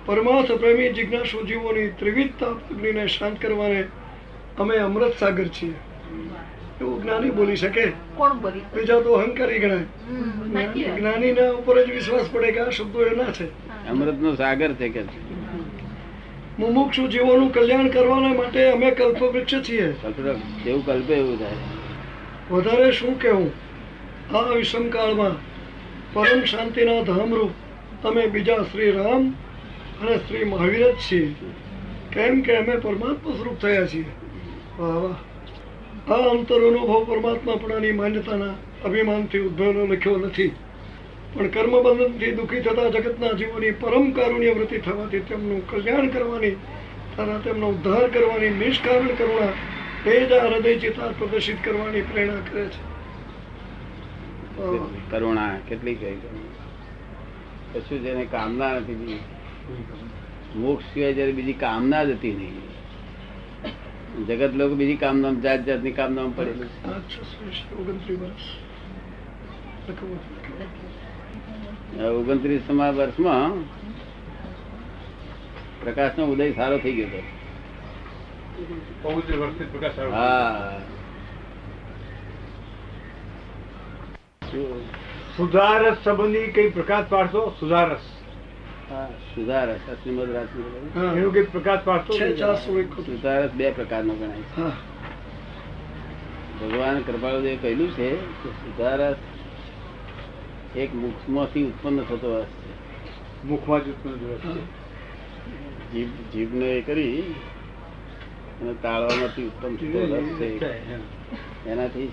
પરમાર્થ 0.06 0.52
પ્રેમી 0.52 0.90
જિજ્ઞાસુ 0.90 1.46
જીવોની 1.48 1.90
ત્રિવિધતા 2.00 2.48
અગ્નિને 2.48 3.08
શાંત 3.08 3.42
કરવાને 3.42 3.82
અમે 4.60 4.78
અમૃત 4.78 5.14
સાગર 5.20 5.48
છીએ. 5.48 5.74
એવું 6.82 7.04
જ્ઞાની 7.04 7.30
બોલી 7.30 7.56
શકે? 7.56 7.86
બીજા 8.76 9.00
તો 9.00 9.14
અહંકારી 9.14 9.60
ગણાય. 9.60 9.86
જ્ઞાની 10.98 11.32
ના 11.32 11.52
ઉપર 11.52 11.86
જ 11.86 11.92
વિશ્વાસ 11.92 12.30
પડે 12.32 12.52
કે 12.52 12.60
આ 12.60 12.70
શબ્દો 12.70 13.06
એના 13.06 13.32
છે. 13.32 13.48
અમૃત 13.90 14.22
નો 14.22 14.36
સાગર 14.36 14.74
છે 14.74 14.90
કે 14.90 15.02
મુમુક્ષુ 16.60 17.08
જીવોનું 17.08 17.54
કલ્યાણ 17.54 17.88
કરવાના 17.88 18.28
માટે 18.28 18.72
અમે 18.72 18.92
કલ્પવૃક્ષ 18.92 19.70
છીએ. 19.70 19.92
જેવું 20.64 20.86
કલ્પે 20.86 21.14
એવું 21.14 21.40
થાય. 21.40 22.54
વધારે 22.54 22.92
શું 22.92 23.22
કહેવું? 23.22 23.52
આ 24.36 24.40
વિષમકાળમાં 24.40 25.36
પરમ 26.14 26.44
શાંતિના 26.44 27.02
ધામરૂપ 27.02 27.52
અમે 28.08 28.28
બીજા 28.28 28.58
શ્રી 28.58 28.92
રામ 28.92 29.30
અને 30.02 30.18
શ્રી 30.18 30.44
મહાવીર 30.44 30.92
જ 30.92 30.96
છીએ. 31.12 31.36
કેમ 32.14 32.42
કે 32.42 32.58
અમે 32.58 32.76
પરમાત્મા 32.76 33.36
સ્વરૂપ 33.38 33.56
થયા 33.56 33.86
છીએ. 33.86 34.06
વાહ 34.80 34.96
વાહ. 34.96 36.14
આ 36.14 36.30
અંતર 36.30 36.56
અનુભવ 36.56 37.04
પરમાત્માપણાની 37.04 37.92
માન્યતાના 37.92 38.54
અભિમાનથી 38.86 39.40
ઉદ્ભવેલો 39.40 39.86
લખ્યો 39.86 40.18
નથી. 40.18 40.52
પણ 41.36 41.48
કર્મબંધનથી 41.48 42.32
દુઃખી 42.32 42.60
થતા 42.60 42.90
જગતના 42.90 43.34
જીવોની 43.34 43.72
પરમ 43.72 44.12
કારુણ્ય 44.12 44.52
વૃત્તિ 44.52 44.78
થવાથી 44.78 45.20
તેમનું 45.20 45.62
કલ્યાણ 45.70 46.08
કરવાની 46.08 46.56
તથા 47.18 47.40
તેમનો 47.44 47.68
ઉદ્ધાર 47.70 48.08
કરવાની 48.10 48.50
નિષ્કારણ 48.50 49.08
કરુણા 49.08 49.54
એ 50.12 50.26
જ 50.26 50.32
આ 50.32 50.48
હૃદય 50.48 50.76
ચિતા 50.80 51.10
પ્રદર્શિત 51.20 51.58
કરવાની 51.64 52.02
પ્રેરણા 52.02 52.42
કરે 52.52 52.66
છે. 52.66 52.82
કરુણા 55.12 55.58
કેટલી 55.70 55.96
કઈ 55.96 56.18
કશું 57.74 58.04
જેને 58.04 58.26
કામના 58.26 58.74
નથી. 58.80 59.20
મોક્ષ 60.56 60.86
સિવાય 60.94 61.14
જયારે 61.14 61.32
બીજી 61.32 61.54
કામના 61.54 62.04
જ 62.04 62.10
હતી 62.10 62.34
નહીં. 62.34 64.26
જગત 64.26 64.54
લોકો 64.56 64.76
બીજી 64.76 64.96
કામના 64.96 65.34
જાત 65.44 65.66
જાતની 65.66 65.92
કામના 65.92 66.28
પડેલું 66.36 66.70
ઓગણત્રીસમા 71.94 72.90
વર્ષમાં 72.90 73.52
પ્રકાશનો 75.84 76.26
ઉદય 76.26 76.52
સારો 76.52 76.78
થઈ 76.78 76.92
ગયો 76.92 77.08
હતો. 77.08 77.24
હા. 80.12 80.72
સુધારસ 85.38 85.98
સંબંધી 86.04 86.52
કઈ 86.52 86.70
પ્રકાશ 86.70 87.06
પાડશો? 87.10 87.56
સુધારસ. 87.60 88.00
હા, 88.90 89.10
સુધારસ 89.36 89.76
શ્રીમદ 89.76 90.32
રાજની. 90.32 91.20
એનું 91.20 91.34
કઈ 91.34 91.42
પ્રકાશ 91.42 91.80
પાડશો? 91.86 92.14
છે 92.14 92.36
ચારસો 92.36 92.80
એકોતેર. 92.80 93.16
સુધારસ 93.16 93.52
બે 93.52 93.72
પ્રકારનો 93.72 94.16
ગણાય 94.16 94.72
ભગવાન 96.62 97.02
કૃપાળુદેવ 97.02 97.58
કહ્યું 97.62 97.92
છે 97.92 98.16
કે 98.16 98.50
સુધારસ 98.50 99.16
એક 100.78 100.96
મુખમાંથી 100.96 101.64
ઉત્પન્ન 101.64 102.04
થતો 102.04 102.40
રસ 102.40 102.46
છે. 102.46 102.74
મુખમાં 103.48 103.86
જ 103.86 103.90
ઉત્પન્ન 103.90 104.16
થયો 104.16 104.38
છે. 104.38 104.60
જીભ 105.92 106.08
જીભને 106.34 106.66
એ 106.66 106.82
કરી 106.82 107.22
અને 108.62 108.74
તાળવામાંથી 108.82 109.48
ઉત્પન્ન 109.48 109.76
થતો 109.76 110.16
રસ 110.16 110.24
છે. 110.24 110.66
એનાથી 111.70 112.12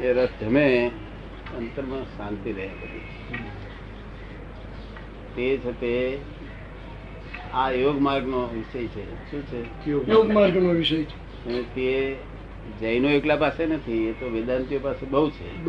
એ 0.00 0.12
રસ 0.12 0.28
જમે 0.40 0.90
અંતરમાં 1.58 2.04
શાંતિ 2.04 2.52
રહે 2.52 2.66
બધી. 2.66 3.00
તે 5.36 5.56
છે 5.56 5.80
તે 5.80 6.18
આ 7.52 7.70
યોગ 7.70 8.00
માર્ગનો 8.00 8.46
વિષય 8.46 8.86
છે. 8.86 9.30
શું 9.30 9.42
છે? 9.42 9.90
યોગ 9.90 10.32
માર્ગનો 10.32 10.70
વિષય 10.70 11.02
છે. 11.02 11.74
તે 11.74 12.16
જૈનો 12.80 13.08
એકલા 13.08 13.36
પાસે 13.36 13.66
નથી 13.66 14.08
એ 14.08 14.12
તો 14.12 14.30
વેદાંતિઓ 14.30 14.78
પાસે 14.78 15.06
બહુ 15.06 15.30
છે. 15.30 15.64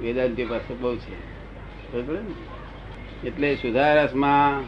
બહુ. 0.00 0.06
વેદાંતિઓ 0.06 0.46
પાસે 0.46 0.74
બહુ 0.74 0.96
છે. 0.96 1.14
એટલે 3.26 3.56
સુધારસમાં 3.56 4.60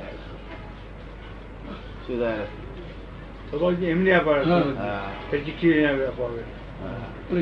સુધારસ. 2.06 2.46
એમને 3.82 4.12
ચિઠ્ઠી 5.30 5.84
આવે 5.84 6.06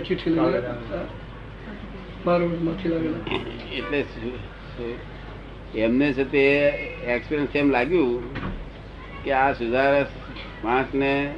ચિઠ્ઠી 0.01 0.31
એટલે 3.75 4.03
છે 6.13 6.25
તે 6.25 6.69
એક્સપિરિયન્સ 7.07 7.57
એમ 7.57 7.71
લાગ્યું 7.71 8.23
કે 9.25 9.33
આ 9.33 9.53
સુધારસ 9.53 10.07
માણસને 10.65 11.35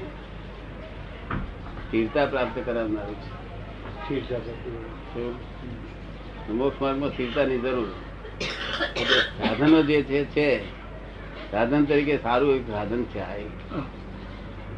સ્થિરતા 1.94 2.26
પ્રાપ્ત 2.26 2.58
કરાવનારું 2.64 3.14
છે? 3.14 4.40
મોક્ષ 6.52 6.82
માર્ગમાં 6.82 7.10
સ્થિરતાની 7.10 7.58
જરૂર. 7.58 7.88
સાધનો 9.38 9.82
જે 9.82 10.02
છે 10.02 10.24
છે. 10.24 10.64
સાધન 11.50 11.84
તરીકે 11.84 12.18
સારું 12.18 12.56
એક 12.56 12.70
સાધન 12.70 13.04
છે 13.04 13.20
આ. 13.20 13.36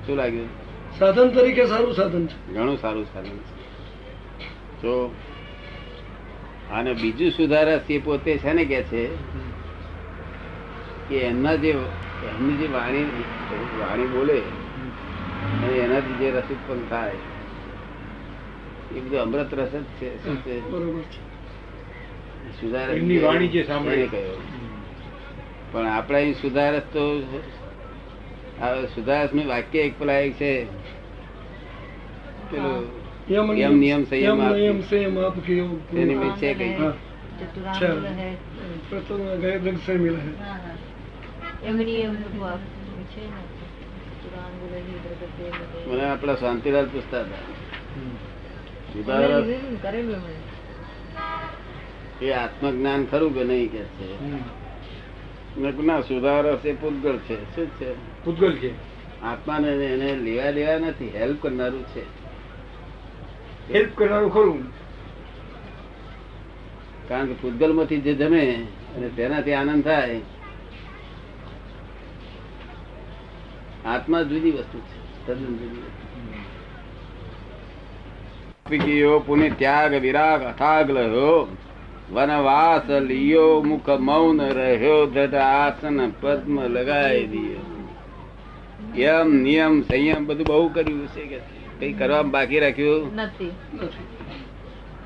શું 0.06 0.16
લાગ્યું? 0.16 0.48
સાધન 0.98 1.28
તરીકે 1.28 1.66
સારું 1.66 1.94
સાધન 1.94 2.26
છે. 2.26 2.54
ઘણું 2.54 2.78
સારું 2.78 3.04
સાધન 3.04 3.38
છે. 3.38 3.56
તો 4.82 5.14
અને 6.70 6.92
બીજું 6.92 7.30
સુધારા 7.30 7.76
તે 7.76 7.98
પોતે 7.98 8.38
છે 8.38 8.52
ને 8.52 8.64
કે 8.64 8.82
છે 8.82 9.06
કે 11.08 11.16
એમના 11.16 11.54
જે 11.54 11.70
એમની 12.22 12.56
જે 12.56 12.66
વાણી 12.66 13.24
વાણી 13.78 14.06
બોલે 14.06 14.42
અને 15.66 15.76
એનાથી 15.78 16.18
જે 16.20 16.30
રસ 16.30 16.48
ઉત્પન્ન 16.50 16.82
થાય 16.90 17.18
એ 18.96 19.00
બધું 19.00 19.20
અમૃત 19.20 19.54
રસ 19.54 19.72
જ 19.72 19.84
છે 20.00 20.08
વાણી 23.20 23.48
જે 23.48 23.62
સાંભળે. 23.62 24.06
પણ 25.72 25.86
આપણે 25.86 26.18
અહીં 26.18 26.34
સુધારસ 26.34 26.82
તો 26.92 27.04
સુધારસનું 28.94 29.46
વાક્ય 29.46 29.80
એક 29.80 29.94
પેલા 29.98 30.20
એક 30.20 30.34
છે 30.34 30.50
પેલું 32.50 32.84
યમ 33.28 33.48
યમ 33.52 33.74
નિયમ 33.78 34.02
સંયમ 34.04 34.38
નિયમ 34.54 34.80
સંયમ 34.82 35.18
આપ 35.18 35.36
કે 35.46 35.52
યોગ 35.54 35.80
મેં 35.92 36.32
છે 36.36 36.54
કઈ. 36.54 36.74
પ્રથમ 38.88 39.20
ગયે 39.40 39.76
સે 39.76 39.92
મિલા 39.94 40.20
હે 40.20 40.32
એમ 41.62 41.76
છે 41.78 41.92
ને 41.92 42.02
ચતુરાંગુલ 42.06 42.24
હે, 43.16 43.24
પ્રગટે 44.20 44.40
બધે. 44.40 44.55
મને 45.86 46.04
આપણા 46.04 46.34
શાંતિલાલ 46.34 46.86
પૂછતા 46.86 47.20
હતા. 47.20 47.36
એ 52.22 52.32
આત્મજ્ઞાન 52.32 53.06
ખરું 53.06 53.34
કે 53.34 53.44
નહીં 53.44 53.72
કે 53.72 53.78
છે? 53.78 54.22
ના 55.86 56.00
સુધારસ 56.00 56.66
એ 56.66 56.72
પૂતગળ 56.72 57.16
છે. 57.16 57.56
શું 57.56 57.66
છે? 57.66 58.24
પૂતગળ 58.24 58.52
છે. 58.52 58.70
આત્માને 59.22 59.68
એને 59.68 60.14
લેવા 60.16 60.50
લેવા 60.50 60.78
નથી 60.78 61.08
હેલ્પ 61.08 61.42
કરનારું 61.42 61.84
છે. 61.86 62.02
હેલ્પ 63.74 63.96
કરનારું 63.96 64.34
ખરું. 64.34 64.64
કારણ 67.08 67.26
કે 67.26 67.34
પૂતગલમાંથી 67.42 68.00
જે 68.00 68.14
જમે 68.14 68.66
અને 68.96 69.08
તેનાથી 69.08 69.52
આનંદ 69.52 69.84
થાય 69.84 70.20
આત્મા 73.86 74.22
જુદી 74.22 74.50
વસ્તુ 74.50 74.78
છે. 74.78 75.26
તદ્દન 75.26 75.44
જુદી 75.44 75.66
વસ્તુ. 75.66 76.06
ત્યાગ 79.58 79.94
વિરાગ 79.94 80.42
અથાગ 80.42 80.90
લહ્યો 80.90 81.48
વનવાસ 82.12 82.90
લિયો 82.90 83.62
મુખ 83.62 83.88
મૌન 83.88 84.42
રહ્યો 84.42 85.06
ધટ 85.06 85.34
આસન 85.34 86.12
પદ્મ 86.20 86.62
લગાવી 86.62 87.26
દિયો. 87.26 87.60
યમ 88.96 89.34
નિયમ 89.34 89.82
સંયમ 89.82 90.26
બધું 90.26 90.46
બહુ 90.46 90.68
કર્યું 90.68 91.08
છે 91.08 91.26
કે 91.26 91.40
કઈ 91.78 91.92
કરવા 91.92 92.22
બાકી 92.22 92.60
રાખ્યું? 92.60 93.16
નથી. 93.16 93.50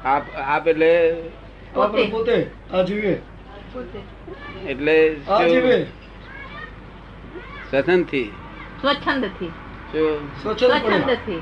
આપ 0.04 0.22
આપ 0.37 0.68
એટલે 0.68 1.14
પોતે. 1.75 2.46
આજીવે 2.72 3.18
પોતે. 3.72 3.99
એટલે 4.68 5.12
સતનથી 7.70 8.30
સ્વચ્છંદથી 8.80 9.52
સ્વચ્છંદ 10.37 10.72
સ્વચ્છંદ 10.72 10.84
પડે 10.84 11.16
થી 11.18 11.40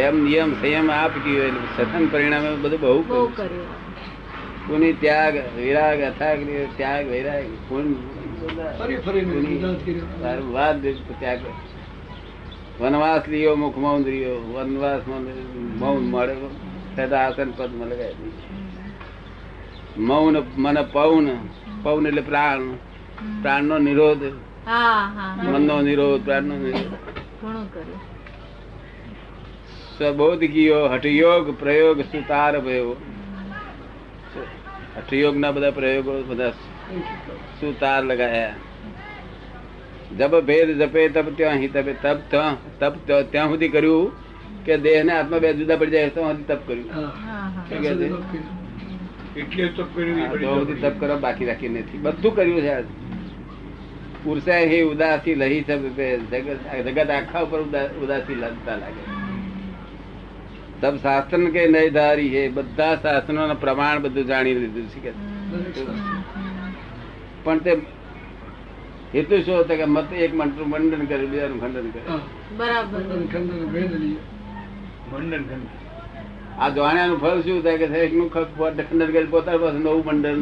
એમ 0.00 0.16
નિયમ 0.22 0.50
સંયમ 0.56 0.88
આપી 0.92 1.24
ગયું 1.26 1.58
એટલે 1.58 1.68
સથન 1.76 2.04
પરિણામે 2.08 2.50
બધું 2.58 2.80
બહુ 2.80 2.92
બહુ 3.08 3.20
કર્યું. 3.30 3.70
કોની 4.66 4.94
ત્યાગ 4.94 5.34
વિરાગ 5.56 6.00
અથાગ 6.02 6.40
ત્યાગ 6.76 7.06
વૈરાગ 7.08 7.46
વાત 10.50 10.76
ત્યાગ. 11.14 11.42
વનવાસ 12.80 13.24
લીયો 13.26 13.56
મુખ 13.56 13.78
મૌન 13.78 14.02
રહ્યો 14.06 14.36
વનવાસ 14.54 15.02
મૌન 15.80 16.02
મળે 16.06 16.34
સદા 16.96 17.22
આસન 17.26 17.50
પદ 17.56 17.70
મળે 17.74 18.06
મૌન 20.00 20.34
મન 20.56 20.78
પૌન 20.92 21.26
પૌન 21.82 22.06
એટલે 22.06 22.22
પ્રાણ. 22.22 22.64
પ્રાણ 23.40 23.64
નો 23.64 23.76
નિરોધ. 23.78 24.24
હા 24.66 25.12
હા 25.16 25.42
મન 25.42 25.62
નો 25.62 25.82
નિરોધ 25.82 26.24
પ્રાણનો 26.24 26.56
નિરોધ. 26.56 26.82
ઘણું 27.42 27.74
કર્યું. 27.74 28.16
સ્વબોધ 29.98 30.38
ગયો 30.38 30.88
હઠયોગ 30.88 31.60
પ્રયોગ 31.60 32.00
સુતાર 32.00 32.60
ભયો 32.60 32.96
હઠયોગ 34.96 35.36
ના 35.36 35.50
બધા 35.50 35.70
પ્રયોગો 35.70 36.22
બધા 36.22 36.50
સુતાર 37.60 38.04
લગાયા. 38.04 38.54
જબ 40.18 40.40
ભેદ 40.40 40.82
જપે 40.82 41.08
તબ 41.08 41.36
ત્યાં 41.36 41.54
હિ 41.54 41.68
તપે 41.68 41.92
તપ 41.92 42.16
ત્યાં 42.30 42.78
તપ 42.78 42.94
ત્યાં- 43.30 43.48
સુધી 43.48 43.68
કર્યું 43.68 44.12
કે 44.64 44.78
દેહ 44.78 45.02
ને 45.02 45.12
આત્મા 45.12 45.38
બે 45.38 45.52
જુદા 45.52 45.76
પડી 45.76 45.90
જાય 45.90 46.08
તો 46.08 46.22
સુધી 46.22 46.42
તપ 46.42 46.58
કર્યું? 46.66 46.86
એટલે 49.36 49.68
તપ 49.68 49.86
કર્યું. 49.94 50.80
તપ 50.80 51.00
કરવા 51.00 51.16
બાકી 51.16 51.44
રાખી 51.44 51.68
નથી. 51.68 51.98
બધું 51.98 52.36
કર્યું 52.36 52.60
છે 52.60 52.68
આજ. 52.68 52.84
પુરુષાય 54.26 54.66
હે 54.72 54.78
ઉદાસી 54.92 55.36
લહી 55.42 55.62
જગત 56.86 57.10
આખા 57.10 57.42
ઉપર 57.46 57.60
ઉદાસી 58.04 58.38
લાગતા 58.42 58.76
લાગે. 58.82 59.02
સબ 60.80 60.94
શાસ્ત્ર 61.02 61.40
કે 61.54 61.62
નહીં 61.74 61.92
ધારી 61.98 62.30
હે 62.34 62.42
બધા 62.56 62.94
શાસ્ત્રો 63.04 63.42
પ્રમાણ 63.64 64.02
બધું 64.04 64.24
જાણી 64.30 64.56
લીધું 64.62 64.86
છે 64.94 65.00
કે. 65.04 65.12
પણ 67.44 67.58
તે 67.66 67.72
હેતુ 69.14 69.36
શું 69.46 69.56
હતો 69.60 69.74
કે 69.80 69.86
મત 69.86 70.10
એક 70.26 70.32
મંત્રનું 70.40 70.68
મંડન 70.72 71.02
કરે 71.10 71.24
બીજાનું 71.32 71.58
ખંડન 71.62 71.88
કરે 71.94 72.02
બરાબર. 72.58 73.00
ખંડન 73.00 73.24
ખંડન 73.32 73.62
ભેદ 73.74 73.92
લઈએ 74.02 74.20
મંડન 75.12 75.42
ખંડ 75.50 75.68
આ 76.62 76.68
જાણ્યાનું 76.76 77.18
ફળ 77.22 77.40
શું 77.46 77.58
થાય 77.64 77.78
કે 77.82 77.86
ખંડન 78.82 79.10
કરે 79.12 79.26
પોતાના 79.34 79.62
પાસે 79.62 79.78
નવું 79.78 80.02
મંડન. 80.08 80.40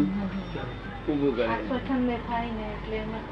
ઊભું 1.09 1.37
કરે. 1.37 1.47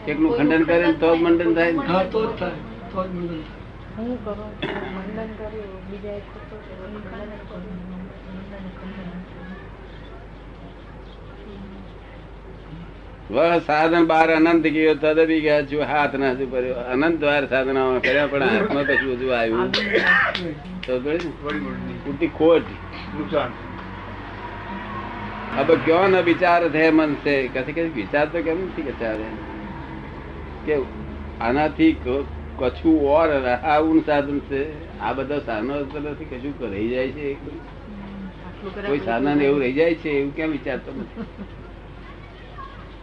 એકનું 0.08 0.36
ખંડન 0.36 0.62
કરે 0.64 0.86
ને 0.86 0.92
તો 0.92 1.16
જ 1.16 1.20
મંડન 1.20 1.54
થાય 1.54 1.72
ને. 1.72 1.78
તો 2.10 2.20
જ 2.26 2.38
થાય. 2.38 2.50
તો 2.92 3.04
જ 3.04 3.08
મંડન 3.08 3.28
થાય. 3.28 3.60
હું 3.96 4.24
કરું? 4.24 4.50
મંડન 4.96 5.30
કર્યું 5.38 5.80
બીજા 5.90 6.10
એક 6.10 6.26
ખોટો 6.32 6.56
કર્યો, 6.56 6.88
મંડન 6.88 7.30
કર્યું, 7.48 7.76
મંડન 8.34 8.64
ખંડન. 8.80 9.20
વહ 13.30 13.58
સાધન 13.58 14.06
બાર 14.06 14.28
અનંત 14.30 14.66
ગયો 14.66 14.94
તદબી 14.94 15.40
ગયા 15.40 15.62
છું 15.62 15.84
હાથ 15.84 16.14
ના 16.14 16.34
પડ્યો 16.34 16.74
અનંત 16.74 17.22
વાર 17.24 17.44
સાધના 17.48 17.98
કર્યા 17.98 18.26
પણ 18.26 18.42
હાથમાં 18.42 18.84
કશું 18.84 19.12
બધું 19.12 19.38
આવ્યું? 19.38 19.70
તો 20.86 22.28
ખોટ. 22.38 22.66
નુકસાન. 23.18 23.71
અબ 25.52 25.70
ક્યો 25.84 26.04
ન 26.08 26.14
વિચાર 26.22 26.60
થે 26.70 26.84
મન 26.90 27.16
છે 27.22 27.32
કથે 27.48 27.72
કે 27.72 27.82
વિચાર 27.92 28.26
તો 28.26 28.42
કેમ 28.42 28.60
નથી 28.60 28.84
કે 28.84 28.92
ચાલે 28.98 29.24
કે 30.66 30.78
આનાથી 31.40 31.96
કછું 32.58 32.96
ઓર 33.08 33.28
રહાવું 33.40 33.98
સાધન 34.02 34.38
છે 34.48 34.60
આ 35.00 35.12
બધા 35.12 35.42
સાધનો 35.42 35.80
નથી 35.82 36.28
કશું 36.30 36.54
રહી 36.70 36.88
જાય 36.88 37.12
છે 37.12 37.36
કોઈ 38.82 39.00
સાધન 39.00 39.42
એવું 39.42 39.60
રહી 39.60 39.74
જાય 39.74 39.94
છે 39.96 40.10
એવું 40.12 40.32
કેમ 40.32 40.50
વિચારતો 40.50 40.94
નથી 40.94 41.26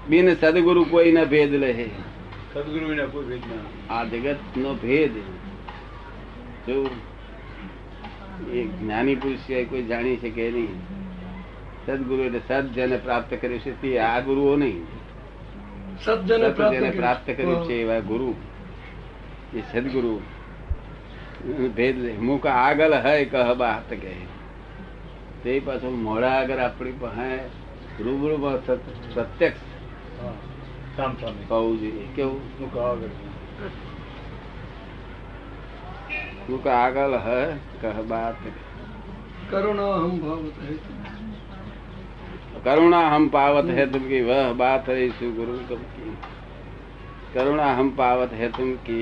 બિન 0.07 0.35
સદગુરુ 0.35 0.85
કોઈ 0.87 1.11
ના 1.11 1.25
ભેદ 1.27 1.53
લે 1.55 1.69
સદગુરુ 2.49 2.87
આ 3.89 4.03
જગત 4.05 4.41
નો 4.57 4.71
ભેદ 4.77 5.19
જો 6.65 6.79
એ 8.53 8.65
જ્ઞાની 8.71 9.15
પુરુષ 9.17 9.45
કોઈ 9.69 9.85
જાણી 9.85 10.17
શકે 10.17 10.49
નહીં 10.51 10.99
સદગુરુ 11.89 12.23
એટલે 12.23 12.41
સદ 12.47 12.67
જેને 12.67 12.97
પ્રાપ્ત 12.97 13.33
કર્યું 13.33 13.59
છે 13.59 13.81
તે 13.81 13.99
આ 13.99 14.19
ગુરુઓ 14.19 14.55
નહીં. 14.55 14.85
જેને 16.25 16.89
પ્રાપ્ત 16.89 17.27
કર્યું 17.27 17.65
છે. 17.65 17.73
એવા 17.73 17.99
ગુરુ. 17.99 18.35
એ 19.53 19.61
સદગુરુ. 19.73 20.21
ભેદ 21.75 22.21
મુખ 22.21 22.45
આગળ 22.45 22.93
હય 22.93 23.25
કહ 23.25 23.53
બાત 23.53 23.93
કે 23.93 24.11
તે 25.43 25.59
પાછું 25.59 26.03
મોડા 26.03 26.29
આગળ 26.29 26.57
આપણી 26.57 26.91
પાસે 26.91 27.37
રૂબરૂ 28.03 28.37
પ્રત્યક્ષ 29.13 29.59
હા. 30.21 30.33
સામ 30.97 31.13
સામે. 31.13 31.45
હોવું 31.49 31.79
જોઈએ. 31.79 32.07
કેવું? 32.15 32.41
મુખ 32.59 32.77
આગળ. 32.77 33.07
મુખ 36.49 36.67
આગળ 36.67 37.13
હય 37.13 37.53
કહ 37.81 38.01
બાત 38.01 38.35
કરુણા 39.49 39.95
હમ 39.95 40.45
હેતુ. 40.45 40.98
करुणा 42.64 43.00
हम 43.08 43.28
पावत 43.28 43.70
है 43.70 43.86
तुम 43.86 44.02
की 44.08 44.20
वह 44.20 44.52
बात 44.52 44.88
है 44.88 45.08
सु 45.08 45.30
गुरु 45.32 45.56
तुम 45.68 45.80
की 45.94 46.10
करुणा 47.34 47.66
हम 47.74 47.88
पावत 47.90 48.32
है 48.32 48.48
तुम 48.50 48.70
की 48.86 49.00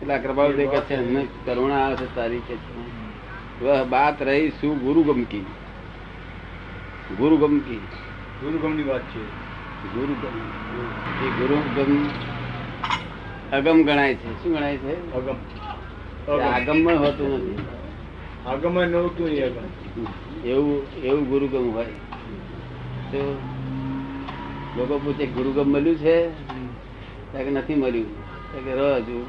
પેલા 0.00 0.18
કૃપાલ 0.18 0.52
દેખે 0.52 0.80
છે 0.80 0.94
એમને 0.94 1.22
કરુણા 1.44 1.78
આવે 1.78 1.96
છે 1.96 2.06
તારી 2.14 2.42
કે 2.48 2.54
છે. 2.54 2.72
વહ 3.60 3.84
બાત 3.84 4.22
રહી 4.22 4.52
સુ 4.60 4.68
ગુરુ 4.74 5.04
ગમ 5.04 5.24
કી 5.24 5.44
ગુરુ 7.18 7.36
ગમ 7.38 7.58
કી 7.60 7.80
ગુરુગમની 8.40 8.82
વાત 8.82 9.02
છે 9.12 9.20
ગુરુ 9.94 10.14
ગમ 10.14 10.36
એ 11.20 11.26
ગુરુ 11.38 11.56
ગમ 11.74 11.92
અગમ 13.52 13.78
ગણાય 13.82 14.14
છે 14.14 14.28
શું 14.42 14.52
ગણાય 14.52 14.78
છે 14.78 14.92
અગમ 15.14 15.36
એ 16.28 16.40
આગમમાં 16.42 16.98
હોતું 16.98 17.30
નથી 17.32 17.58
આગમન 18.46 18.88
નહોતું 18.88 19.28
એ 19.28 19.42
આગમ. 19.42 19.66
એવું 20.44 20.80
એવું 21.02 21.24
ગુરુગમ 21.24 21.66
હોય 21.72 21.84
તો 21.84 22.03
લોકો 24.77 24.99
પૂછે 25.03 25.25
ગુરુ 25.25 25.51
ગમ 25.51 25.71
મળ્યું 25.71 25.95
છે? 25.95 26.27
કે 27.33 27.49
નથી 27.49 27.75
મળ્યું. 27.75 28.25
કે 28.65 28.73
ર 28.73 28.95
હજુ. 28.95 29.25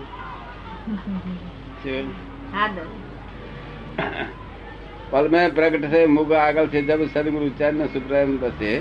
પલમે 5.11 5.49
પ્રગટ 5.49 5.85
છે 5.85 6.07
મુગ 6.07 6.33
આગળ 6.33 6.67
છે 6.67 6.83
જબ 6.83 7.05
સદગુરુ 7.15 7.49
ચરણ 7.59 7.87
સુપ્રેમ 7.87 8.39
બસે 8.39 8.81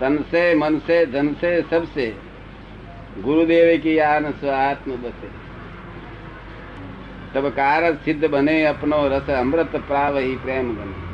તનસે 0.00 0.54
મનસે 0.54 1.06
ધનસે 1.06 1.60
સબસે 1.60 2.10
ગુરુદેવ 3.22 3.80
કી 3.80 4.00
આન 4.00 4.30
સ્વાત્મ 4.30 4.90
બસે. 5.02 5.28
તબ 7.32 7.48
કાર 7.48 7.94
સિદ્ધ 7.94 8.26
બને 8.26 8.66
અપનો 8.66 9.08
રસ 9.08 9.30
અમૃત 9.30 9.76
પ્રાવહી 9.76 10.38
પ્રેમ 10.42 10.76
બને 10.76 11.07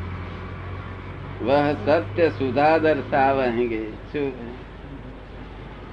वह 1.42 1.66
सत्य 1.82 2.30
सुधा 2.32 2.70
दर्शावहेंगे 2.78 3.84
શું 4.12 4.26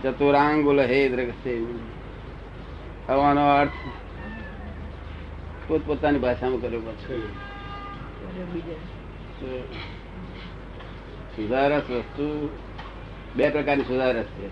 ચતુરાંગુલ 0.03 0.79
હે 0.83 0.99
દ્રગસે 1.09 1.53
આવવાનો 3.09 3.43
અર્થ 3.51 3.79
પોતપોતાની 5.67 6.19
ભાષામાં 6.19 6.61
કર્યો 6.61 6.81
પાછો 6.81 7.13
સુધારસ 11.35 11.89
વસ્તુ 11.91 12.27
બે 13.35 13.49
પ્રકારની 13.49 13.85
સુધારસ 13.85 14.29
છે 14.33 14.47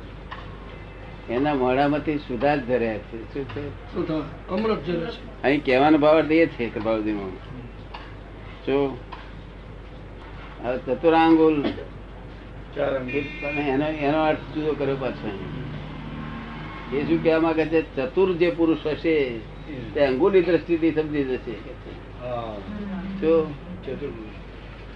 એના 1.29 1.55
મોઢામાંથી 1.55 2.19
સુધા 2.19 2.55
જ 2.57 2.61
ધર્યા 2.63 3.03
છે 3.05 3.17
શું 3.33 3.45
છે 3.47 3.63
સુધા 3.93 4.23
અમૃત 4.49 4.81
જરે 4.83 5.07
છે 5.07 5.21
અહીં 5.43 5.61
કહેવાનો 5.63 5.97
ભાવ 5.97 6.17
અર્થ 6.17 6.33
એ 6.33 6.47
છે 6.49 6.69
કૃપાળુજીમાં 6.69 7.33
શું 8.65 8.83
હવે 10.64 10.78
ચતુરાંગુલ 10.78 11.64
એનો 13.58 13.86
એનો 13.86 14.18
અર્થ 14.24 14.44
જુદો 14.54 14.72
કર્યો 14.72 14.96
પાછો. 14.96 15.30
એ 16.96 17.02
શું 17.02 17.22
કહેવા 17.22 17.40
માંગે 17.40 17.66
છે 17.66 17.96
ચતુર 17.96 18.32
જે 18.32 18.50
પુરુષ 18.50 18.86
હશે 18.86 19.14
તે 19.94 20.00
અંગુલી 20.06 20.42
દ્રષ્ટિથી 20.42 20.92
સમજી 20.92 21.24
જશે. 21.24 21.54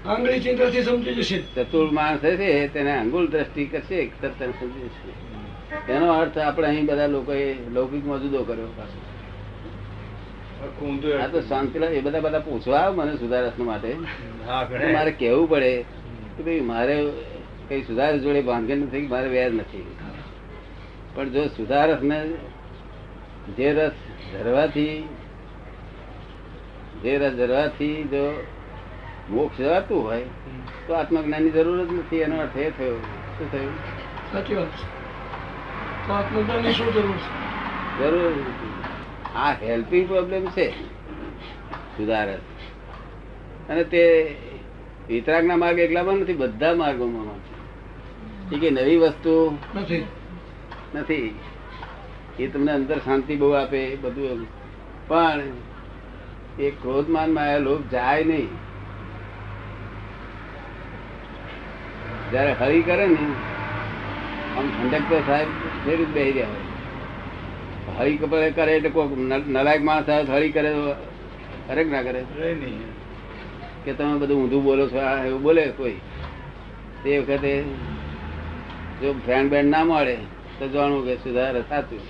આંગળી 0.07 0.41
ચિંતાથી 0.41 0.83
સમજી 0.83 1.15
જશે. 1.15 1.43
ચતુર 1.55 1.91
માણસ 1.91 2.25
હશે 2.25 2.69
તેને 2.69 2.99
અંગુલ 2.99 3.27
દ્રષ્ટિ 3.27 3.67
કરશે 3.67 4.11
તરત 4.21 4.41
સમજી 4.41 4.89
જશે. 4.89 5.93
એનો 5.93 6.13
અર્થ 6.13 6.39
આપણે 6.39 6.67
અહીં 6.67 6.87
બધા 6.87 7.07
લોકોએ 7.07 7.57
લૌકિકમાં 7.71 8.23
જુદો 8.23 8.43
કર્યો 8.43 8.67
પાછો. 8.77 9.14
આ 11.23 11.27
તો 11.27 11.41
શાંતિલાલ 11.41 11.93
એ 11.93 12.01
બધા 12.01 12.21
બધા 12.21 12.39
પૂછવા 12.39 12.93
મને 12.95 13.17
સુધારસ 13.17 13.53
માટે. 13.59 13.97
મારે 14.93 15.11
કેવું 15.11 15.51
પડે? 15.51 15.85
કે 16.37 16.43
ભાઈ 16.43 16.61
મારે 16.61 17.13
કઈ 17.69 17.83
સુધારસ 17.83 18.21
જોડે 18.21 18.43
ભાંગન 18.43 18.79
નથી 18.79 19.07
મારે 19.07 19.29
વેર 19.29 19.53
નથી. 19.53 19.97
પણ 21.15 21.29
જો 21.29 21.47
સુધારસ 21.47 22.03
ને 22.03 22.27
જે 23.57 23.73
રસ 23.73 23.93
ધરવાથી 24.33 25.09
જે 27.03 27.19
રસ 27.19 27.33
ધરવાથી 27.33 28.03
જો 28.03 28.47
મોક્ષ 29.31 29.59
જવાતું 29.59 30.05
હોય 30.05 30.25
તો 30.87 30.95
આત્મજ્ઞાનની 30.95 31.51
જરૂર 31.51 31.85
જ 31.87 31.93
નથી. 31.93 32.17
એનો 32.17 32.41
અર્થ 32.41 32.57
એ 32.57 32.71
થયો. 32.71 32.97
શું 33.39 33.53
થયું? 33.53 33.71
સાચી 34.33 34.55
વાત 34.55 34.67
છે. 34.67 35.05
આત્મજ્ઞાનની 36.13 36.73
શું 36.73 36.95
જરૂર 36.95 37.15
જરૂર 37.99 38.31
નથી. 38.31 38.94
આ 39.35 39.53
હેલ્પિંગ 39.53 40.09
પ્રોબ્લેમ 40.09 40.47
છે. 40.47 40.71
સુધારસ. 41.97 42.39
અને 43.69 43.85
તે 43.85 44.35
વિતરાગના 45.09 45.57
માર્ગ 45.57 45.79
એકલામાં 45.79 46.15
નથી 46.15 46.33
બધા 46.33 46.75
માર્ગોમાં 46.75 47.55
એ 48.55 48.59
કે 48.59 48.71
નવી 48.71 48.97
વસ્તુ 48.97 49.59
નથી. 49.75 50.07
નથી. 50.95 51.39
એ 52.39 52.47
તમને 52.47 52.73
અંદર 52.73 52.99
શાંતિ 52.99 53.37
બહુ 53.37 53.51
આપે 53.51 53.97
બધું 53.97 54.47
પણ 55.09 55.43
એ 56.59 56.71
ક્રોધમાનમાં 56.71 57.61
લોભ 57.61 57.89
જાય 57.91 58.25
નહીં. 58.25 58.49
જયારે 62.31 62.53
હરી 62.53 62.83
કરે 62.83 63.07
ને 63.07 63.35
આમ 64.57 64.71
ઠંડક 64.71 65.09
તો 65.09 65.23
સાહેબ 65.27 65.49
ફેર 65.85 66.05
જ 66.05 66.09
બેહી 66.09 66.33
રહ્યા 66.33 66.49
હોય. 66.49 66.64
હરી 67.89 68.17
કપડે 68.17 68.49
કરે 68.51 68.73
એટલે 68.77 68.91
કોઈ 68.91 69.17
નલાયક 69.49 69.83
માણસ 69.83 70.09
હળી 70.09 70.33
હરી 70.33 70.53
કરે 70.53 70.71
તો 70.73 70.83
કરે 71.67 71.83
કે 71.85 71.91
ના 71.91 72.03
કરે. 72.03 72.21
કે 73.85 73.93
તમે 73.93 74.15
બધું 74.19 74.37
ઊંધું 74.37 74.63
બોલો 74.65 74.85
છો 74.89 74.99
આ 75.01 75.25
એવું 75.27 75.43
બોલે 75.43 75.65
કોઈ. 75.71 75.99
તે 77.03 77.19
વખતે 77.21 77.53
જો 79.01 79.09
ફ્રેન્ડ 79.25 79.51
બેન્ડ 79.51 79.71
ના 79.71 79.85
મળે 79.85 80.17
તો 80.59 80.65
જાણવું 80.69 81.03
કે 81.07 81.15
સુધાર 81.17 81.55
સાચું 81.69 82.03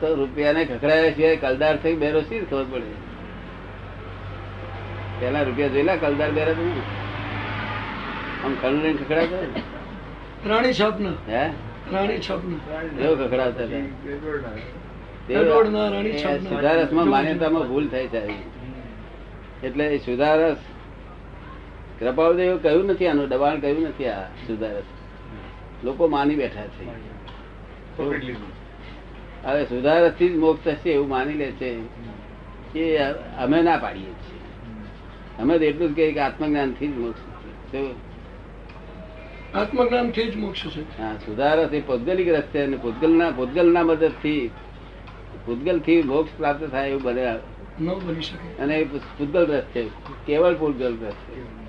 તો 0.00 0.08
રૂપિયાને 0.14 0.62
ખખડાયા 0.64 1.14
સિવાય 1.14 1.36
કલદાર 1.36 1.76
થઈ 1.78 1.96
બેરો 1.96 2.20
શી 2.22 2.42
ખબર 2.42 2.66
પડે? 2.72 2.92
પેલા 5.20 5.42
રૂપિયા 5.42 5.68
જોયેલા 5.68 5.96
કલદાર 5.96 6.30
બેરા 6.32 6.54
તું 6.54 6.70
આમ 8.42 8.52
ખંડ 8.56 8.96
ખખડાતા 9.00 9.79
રાણી 10.48 10.72
છાપના. 10.72 11.10
હે? 11.28 11.50
રાણી 11.92 12.18
છાપના. 12.18 12.80
એવો 13.02 13.14
ખખડાવતા 13.14 13.64
હતા. 13.64 13.86
સુધારસમાં 16.38 17.08
માન્યતામાં 17.08 17.68
ભૂલ 17.68 17.88
એટલે 19.64 19.98
સુધારસ 19.98 20.56
કૃપાળુદેવે 21.98 22.58
કહ્યું 22.58 22.86
નથી 22.86 23.06
આનું 23.06 23.28
દબાણ 23.28 23.60
કહ્યું 23.60 23.82
નથી 23.82 24.06
આ 24.06 24.22
સુધારસ. 24.22 24.82
લોકો 25.84 26.06
માની 26.06 26.34
બેઠા 26.34 26.66
છે. 26.66 26.84
હવે 29.44 29.64
સુધારસથી 29.64 30.28
જ 30.28 30.36
મોક્ષ 30.36 30.64
થશે 30.64 30.90
એવું 30.90 31.08
માની 31.08 31.32
લે 31.32 31.50
છે 31.50 31.80
કે 32.72 32.98
અમે 33.38 33.62
ના 33.62 33.76
પાડીએ 33.76 34.02
છીએ. 34.02 34.40
અમે 35.38 35.58
તો 35.58 35.64
એટલું 35.64 35.92
જ 35.92 35.96
કહીએ 35.96 36.12
કે 36.12 36.20
આત્મજ્ઞાનથી 36.20 36.88
જ 36.88 36.98
મોક્ષ 36.98 37.20
છે 37.20 37.72
શું? 37.72 38.09
આત્મજ્ઞાનથી 39.54 40.22
જ 40.22 40.36
મોક્ષ 40.36 40.66
છે. 40.68 41.02
હા 41.02 41.16
સુધારસ 41.16 41.72
એ 41.72 41.80
પૌદ્ગલિક 41.80 42.28
રસ્તે 42.28 42.62
અને 42.62 42.76
પૂતગલના 42.76 43.30
પૂતગલના 43.30 43.82
મદદથી 43.82 44.50
પૂતગલથી 45.46 46.02
મોક્ષ 46.02 46.30
પ્રાપ્ત 46.38 46.70
થાય 46.70 46.88
એવું 46.88 47.02
બને. 47.02 47.34
ન 47.80 47.94
બની 47.94 48.22
શકે. 48.22 48.62
અને 48.62 48.84
પૂતગલ 49.18 49.46
રસ્તે 49.46 49.88
કેવળ 50.26 50.54
પૂતગલ 50.54 50.96
રસ્તે. 51.02 51.60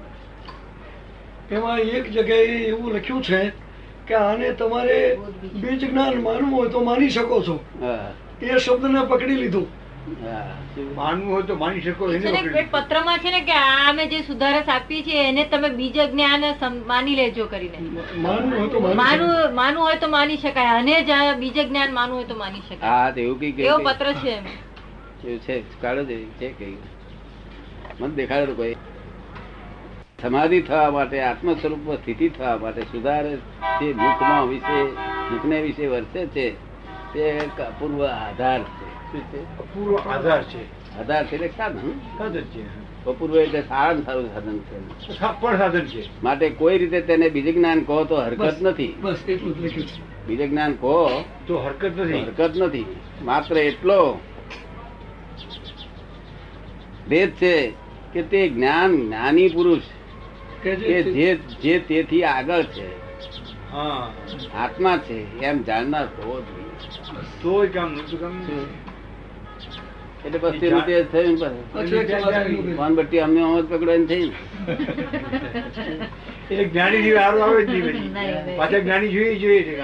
એમાં 1.55 1.79
એક 1.79 2.11
જગ્યાએ 2.11 2.45
એવું 2.45 2.93
લખ્યું 2.93 3.23
છે 3.23 3.51
કે 4.07 4.13
આને 4.13 4.53
તમારે 4.53 5.17
બીજ 5.53 5.89
જ્ઞાન 5.89 6.21
માનવું 6.21 6.59
હોય 6.59 6.69
તો 6.69 6.79
માની 6.79 7.09
શકો 7.09 7.41
છો. 7.41 7.59
એ 8.41 8.57
શબ્દને 8.57 8.99
પકડી 9.09 9.35
લીધું? 9.35 9.80
માનવું 10.01 11.27
હોય 11.27 11.43
તો 11.43 11.55
માની 11.55 11.81
શકો 11.81 12.03
એને 12.09 12.21
છે 12.21 12.31
ને 12.31 12.39
પકડી 12.39 12.61
એ 12.61 12.69
પત્રમાં 12.73 13.19
છે 13.19 13.31
ને 13.31 13.41
કે 13.41 13.55
અમે 13.87 14.03
જે 14.07 14.23
સુધારસ 14.23 14.67
આપીએ 14.67 15.03
છીએ 15.03 15.25
એને 15.25 15.43
તમે 15.45 15.69
બીજ 15.71 15.97
જ્ઞાન 16.05 16.43
માની 16.85 17.15
લેજો 17.15 17.45
કરીને. 17.47 17.77
માનવું 18.17 18.53
હોય 18.53 18.69
તો 18.69 18.79
માનવું 18.79 19.53
માનવું 19.53 19.83
હોય 19.83 19.99
તો 19.99 20.07
માની 20.09 20.37
શકાય 20.37 20.73
અને 20.75 20.95
જ 21.03 21.11
બીજ 21.39 21.57
જ્ઞાન 21.61 21.91
માનવું 21.93 22.17
હોય 22.17 22.27
તો 22.27 22.35
માની 22.35 22.63
શકાય. 22.63 22.91
હા 22.93 23.13
એવું 23.17 23.39
કઈ 23.39 23.53
એવો 23.63 23.77
પત્ર 23.79 24.07
છે 24.15 24.31
એમ. 24.31 24.45
એવું 25.23 25.39
છે 25.39 25.55
કાઢો 25.81 26.03
છે 26.05 26.17
છે 26.39 26.47
કઈ. 26.59 26.77
મને 27.99 28.13
દેખાડો 28.15 28.53
કોઈ. 28.55 28.75
સમાધિ 30.19 30.61
થવા 30.63 30.91
માટે 30.91 31.17
આત્મ 31.21 31.47
સ્વરૂપ 31.55 31.85
સ્થિતિ 31.95 32.27
થવા 32.31 32.57
માટે 32.57 32.81
સુધારે 32.91 33.33
જે 33.79 33.87
મુખમાં 33.95 34.49
વિશે 34.49 34.77
મુખને 35.31 35.57
વિશે 35.61 35.85
વર્તે 35.87 36.21
છે 36.27 36.45
તે 37.13 37.23
પૂર્વ 37.39 37.59
અપૂર્વ 37.63 38.01
આધાર. 38.07 38.61
છે 38.61 38.80
શું 39.17 40.13
આધાર 40.13 40.43
છે. 40.43 40.63
આધાર 40.99 41.25
છે 41.25 41.35
એટલે 41.35 41.47
સાધન 41.47 41.91
સાધન 42.17 42.41
છે 42.41 42.61
અપૂર્વ 43.05 43.37
એટલે 43.37 43.61
સારામાં 43.61 44.05
સારું 44.05 44.33
સાધન 44.33 44.59
છે. 44.59 45.41
પણ 45.41 45.57
સાધન 45.57 45.85
છે. 45.85 46.23
માટે 46.23 46.49
કોઈ 46.49 46.77
રીતે 46.77 47.01
તેને 47.01 47.29
બીજું 47.29 47.53
જ્ઞાન 47.53 47.83
કહો 47.83 48.03
તો 48.03 48.15
હરકત 48.15 48.61
નથી. 48.61 48.95
બસ 49.01 49.17
એટલું 49.29 49.57
જ 49.57 49.65
લખ્યું 49.65 49.87
છે. 49.87 50.27
બીજ 50.27 50.49
જ્ઞાન 50.49 50.73
કહો 50.73 51.23
તો 51.47 51.57
હરકત 51.59 51.97
નથી. 51.97 52.19
હરકત 52.21 52.57
નથી. 52.57 52.85
માત્ર 53.21 53.57
એટલો 53.57 54.19
ભેદ 57.09 57.31
છે 57.31 57.73
કે 58.13 58.21
તે 58.21 58.49
જ્ઞાન 58.49 59.01
જ્ઞાની 59.01 59.49
પુરુષ 59.49 59.81
કે 60.63 60.75
જે 61.43 61.79
તેથી 61.79 62.23
આગળ 62.23 62.63
છે. 62.63 63.01
આત્મા 64.53 64.97
છે 64.97 65.39
એમ 65.39 65.63
જાણનાર 65.63 66.05
હોવો 66.05 66.41
જોઈએ. 66.41 67.65
કામ 67.65 67.95
એટલે 70.25 70.39
પછી 70.39 70.69
રીતે 70.69 71.03
થયું 71.03 71.33
ને 71.33 71.41
પાછું. 71.41 71.99
એક 71.99 72.11
વાતનું 72.13 72.57
પાછું. 72.57 72.77
પાનબટ્ટી 72.77 73.19
અમને 73.19 73.41
અમત 73.41 73.73
પકડવાની 73.73 74.05
થઈ 74.05 74.31
એટલે 76.51 76.65
જ્ઞાની 76.65 77.01
જીવ 77.01 77.17
હારું 77.17 77.43
આવે 77.43 77.65
જ 77.65 77.69
નહીં 77.69 78.13
પછી. 78.57 78.81
જ્ઞાની 78.81 79.07
જોઈએ 79.07 79.35
જોઈએ 79.35 79.63
છે 79.63 79.75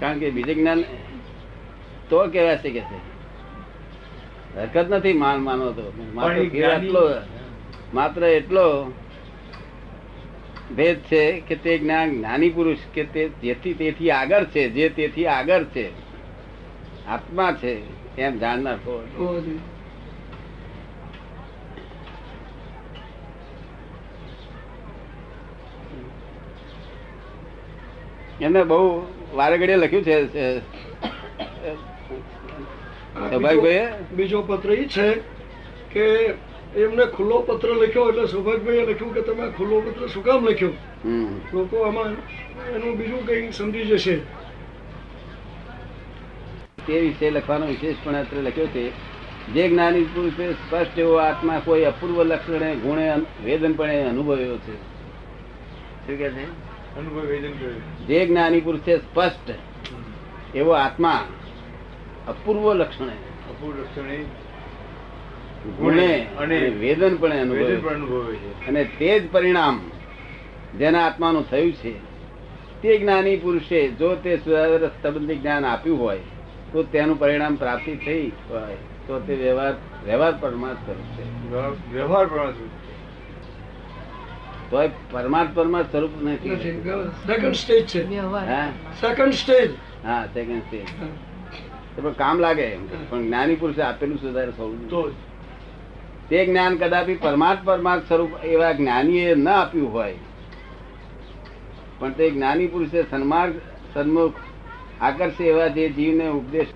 કારણ 0.00 0.18
કે. 0.18 0.30
બીજે 0.30 0.54
જ્ઞાન 0.54 0.84
તો 2.08 2.26
કહેવાશે 2.26 2.70
કે 2.70 2.80
છે. 2.80 3.16
હરકત 4.56 4.90
નથી 4.90 5.12
માન 5.12 5.40
માનો 5.40 5.72
તો. 5.72 5.92
માત્ર 6.14 6.28
પણ 6.28 6.38
એ 6.38 6.48
ફેર 6.48 6.50
જ્ઞાની- 6.50 6.74
આટલો 6.74 7.10
માત્ર 7.94 8.24
એટલો 8.24 8.92
ભેદ 10.76 10.96
છે 10.96 11.40
કે 11.40 11.54
તે 11.54 11.78
જ્ઞાન 11.78 12.16
જ્ઞાની 12.16 12.50
પુરુષ 12.50 12.78
કે 12.94 13.04
તે 13.04 13.28
જેથી 13.28 13.74
તેથી 13.74 14.10
આગળ 14.10 14.44
છે 14.44 14.68
જે 14.68 14.88
તેથી 14.88 15.26
આગળ 15.26 15.64
છે. 15.64 16.05
આત્મા 17.06 17.52
છે 17.54 17.70
એમ 18.18 18.34
જાણનાર 18.38 18.78
હોવો 18.84 19.00
જોઈએ. 19.38 19.60
એમને 28.40 28.62
બહુ 28.64 28.78
વારે 29.34 29.58
ઘડીએ 29.58 29.76
લખ્યું 29.78 30.04
છે 30.04 30.16
અ, 33.16 33.38
બીજો- 34.10 34.42
પત્ર 34.42 34.70
એ 34.72 34.86
છે 34.86 35.08
કે 35.90 36.04
એમને 36.76 37.04
ખુલ્લો 37.08 37.38
પત્ર 37.42 37.68
લખ્યો 37.76 38.08
એટલે 38.08 38.26
સૌભાગભાઈએ 38.28 38.84
લખ્યું 38.84 39.14
કે 39.14 39.22
તમે 39.22 39.44
ખુલ્લો 39.52 39.76
પત્ર 39.82 40.08
શું 40.08 40.22
કામ 40.22 40.44
લખ્યો. 40.44 40.72
લોકો 41.52 41.76
આમાં 41.84 42.12
એનું 42.74 42.96
બીજું 42.96 43.22
કંઈ 43.26 43.52
સમજી 43.52 43.84
જશે 43.86 44.14
તે 46.86 47.00
વિશે 47.00 47.30
લખવાનો 47.30 47.66
વિશેષ 47.66 47.96
પણ 48.04 48.14
અત્રે 48.14 48.42
લખ્યો 48.42 48.66
છે. 48.66 48.90
જે 49.46 49.68
જ્ઞાની 49.68 50.04
પુરુષે 50.04 50.52
સ્પષ્ટ 50.52 50.98
એવો 50.98 51.14
આત્મા 51.14 51.60
કોઈ 51.64 51.84
અપૂર્વ 51.84 52.22
લક્ષણે 52.22 52.74
ગુણે 52.74 53.14
વેદનપણે 53.44 54.02
અનુભવ્યો 54.02 54.58
છે. 54.58 54.76
શું 54.76 56.18
કે 56.18 56.28
છે? 56.28 56.44
અનુભવ 56.98 57.20
વેદન 57.20 58.06
જે 58.06 58.26
જ્ઞાની 58.26 58.60
પુરુષે 58.60 58.96
સ્પષ્ટ 58.96 59.54
એવો 60.54 60.70
આત્મા 60.70 61.24
અપૂર્વ 62.28 62.74
લક્ષણે 62.74 63.12
અપૂર્વ 63.48 63.80
લક્ષણે 63.80 64.16
ગુણે 65.78 66.26
અને 66.38 66.58
વેદન 66.58 67.16
પણ 67.16 67.30
અનુભવે 67.30 68.36
છે. 68.36 68.68
અને 68.68 68.84
તે 68.84 69.20
જ 69.20 69.32
પરિણામ 69.32 69.80
જેના 70.78 71.06
આત્માનું 71.06 71.50
થયું 71.50 71.72
છે. 71.72 71.92
તે 72.82 72.98
જ્ઞાની 72.98 73.36
પુરુષે 73.36 73.88
જો 73.88 74.14
તે 74.14 74.36
સુધાર 74.36 74.86
સંબંધી 75.02 75.36
જ્ઞાન 75.36 75.64
આપ્યું 75.64 76.00
હોય 76.00 76.18
તો 76.72 76.82
તેનું 76.82 77.18
પરિણામ 77.18 77.56
પ્રાપ્તિ 77.56 77.96
થઈ 77.96 78.32
હોય 78.50 78.74
તો 79.06 79.20
તે 79.20 79.34
વ્યવહાર 79.34 79.74
વ્યવહાર 80.04 80.34
પરમાર્થ 80.40 80.78
સ્વરૂપ 80.78 81.06
છે. 81.16 81.24
વ્યવહાર 81.92 82.26
પરમાર્થ. 82.26 82.54
તો 84.70 84.90
પરમાર્થ 85.10 85.48
પરમાર્થ 85.54 85.90
સ્વરૂપ 85.90 86.10
નથી. 86.22 86.56
સેકન્ડ 87.26 87.54
સ્ટેજ 87.54 87.86
છે. 87.86 88.02
સેકન્ડ 89.00 89.32
સ્ટેજ 89.32 89.70
હા 90.04 90.26
સેકન્ડ 90.26 90.62
સ્ટેજ 90.62 90.86
પણ 92.02 92.12
કામ 92.12 92.38
લાગે 92.38 92.76
પણ 93.08 93.22
જ્ઞાની 93.22 93.56
પુરુષે 93.56 93.82
આપેલું 93.82 94.18
સુધારે 94.18 94.52
તો 94.88 95.10
તે 96.28 96.46
જ્ઞાન 96.46 96.76
કદાપી 96.76 97.14
પરમાર્થ 97.14 97.58
પરમાર્થ 97.64 98.08
સ્વરૂપ 98.08 98.44
એવા 98.44 98.72
જ્ઞાનીએ 98.72 99.34
ન 99.34 99.48
આપ્યું 99.48 99.92
હોય. 99.92 100.14
પણ 101.98 102.12
તે 102.12 102.30
જ્ઞાની 102.30 102.66
પુરુષે 102.66 103.02
સન્માર્ગ 103.10 103.54
સન્મુખ 103.94 104.32
આકર્ષે 105.00 105.44
એવા 105.44 105.66
જે 105.66 105.88
જીવને 105.88 106.28
ઉપદેશ. 106.28 106.66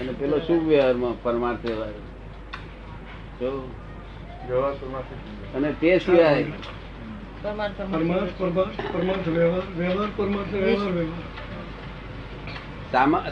અને 0.00 0.12
પેલો 0.12 0.38
શુભ 0.38 0.68
વ્યવહારમાં 0.68 1.22
પરમાર્થ 1.22 1.66
વ્યવહાર? 1.66 1.92
અને 5.54 5.72
તે 5.72 5.98
સિવાય 5.98 6.44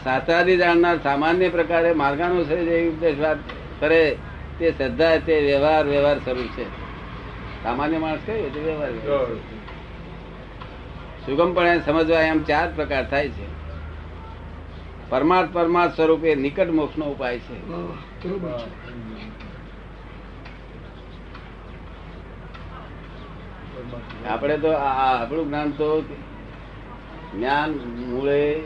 શાસ્ત્રાદી 0.03 0.57
જાણનાર 0.57 0.99
સામાન્ય 0.99 1.49
પ્રકારે 1.49 1.93
માર્ગાનુસાર 1.93 2.57
જે 2.57 2.89
ઉપદેશ 2.89 3.19
વાત 3.19 3.37
કરે 3.79 4.17
તે 4.59 4.71
શ્રદ્ધા 4.71 5.17
તે 5.17 5.39
વ્યવહાર 5.39 5.85
વ્યવહાર 5.85 6.19
સ્વરૂપ 6.19 6.45
છે. 6.45 6.65
સામાન્ય 7.63 7.97
માણસ 7.97 8.19
કયો? 8.25 8.49
તે 8.49 8.59
વ્યવહાર. 8.59 8.89
સુગમપણે 11.25 11.81
સમજવા 11.81 12.21
એમ 12.21 12.43
ચાર 12.43 12.71
પ્રકાર 12.75 13.09
થાય 13.09 13.29
છે. 13.29 13.63
પરમાર્થ 15.09 15.49
પરમાર્થ 15.53 15.95
સ્વરૂપે 15.95 16.35
નિકટ 16.35 16.69
મોક્ષનો 16.69 17.05
ઉપાય 17.05 17.39
છે. 17.39 17.67
આપણે 24.27 24.57
તો 24.57 24.71
આપણું 24.71 25.47
જ્ઞાન 25.47 25.71
તો 25.71 26.01
જ્ઞાન 27.33 27.71
મૂળે 27.85 28.61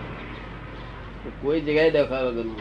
કોઈ 1.41 1.61
જગ્યાએ 1.61 1.91
દેખાવ 1.91 2.25
વગરનું 2.27 2.57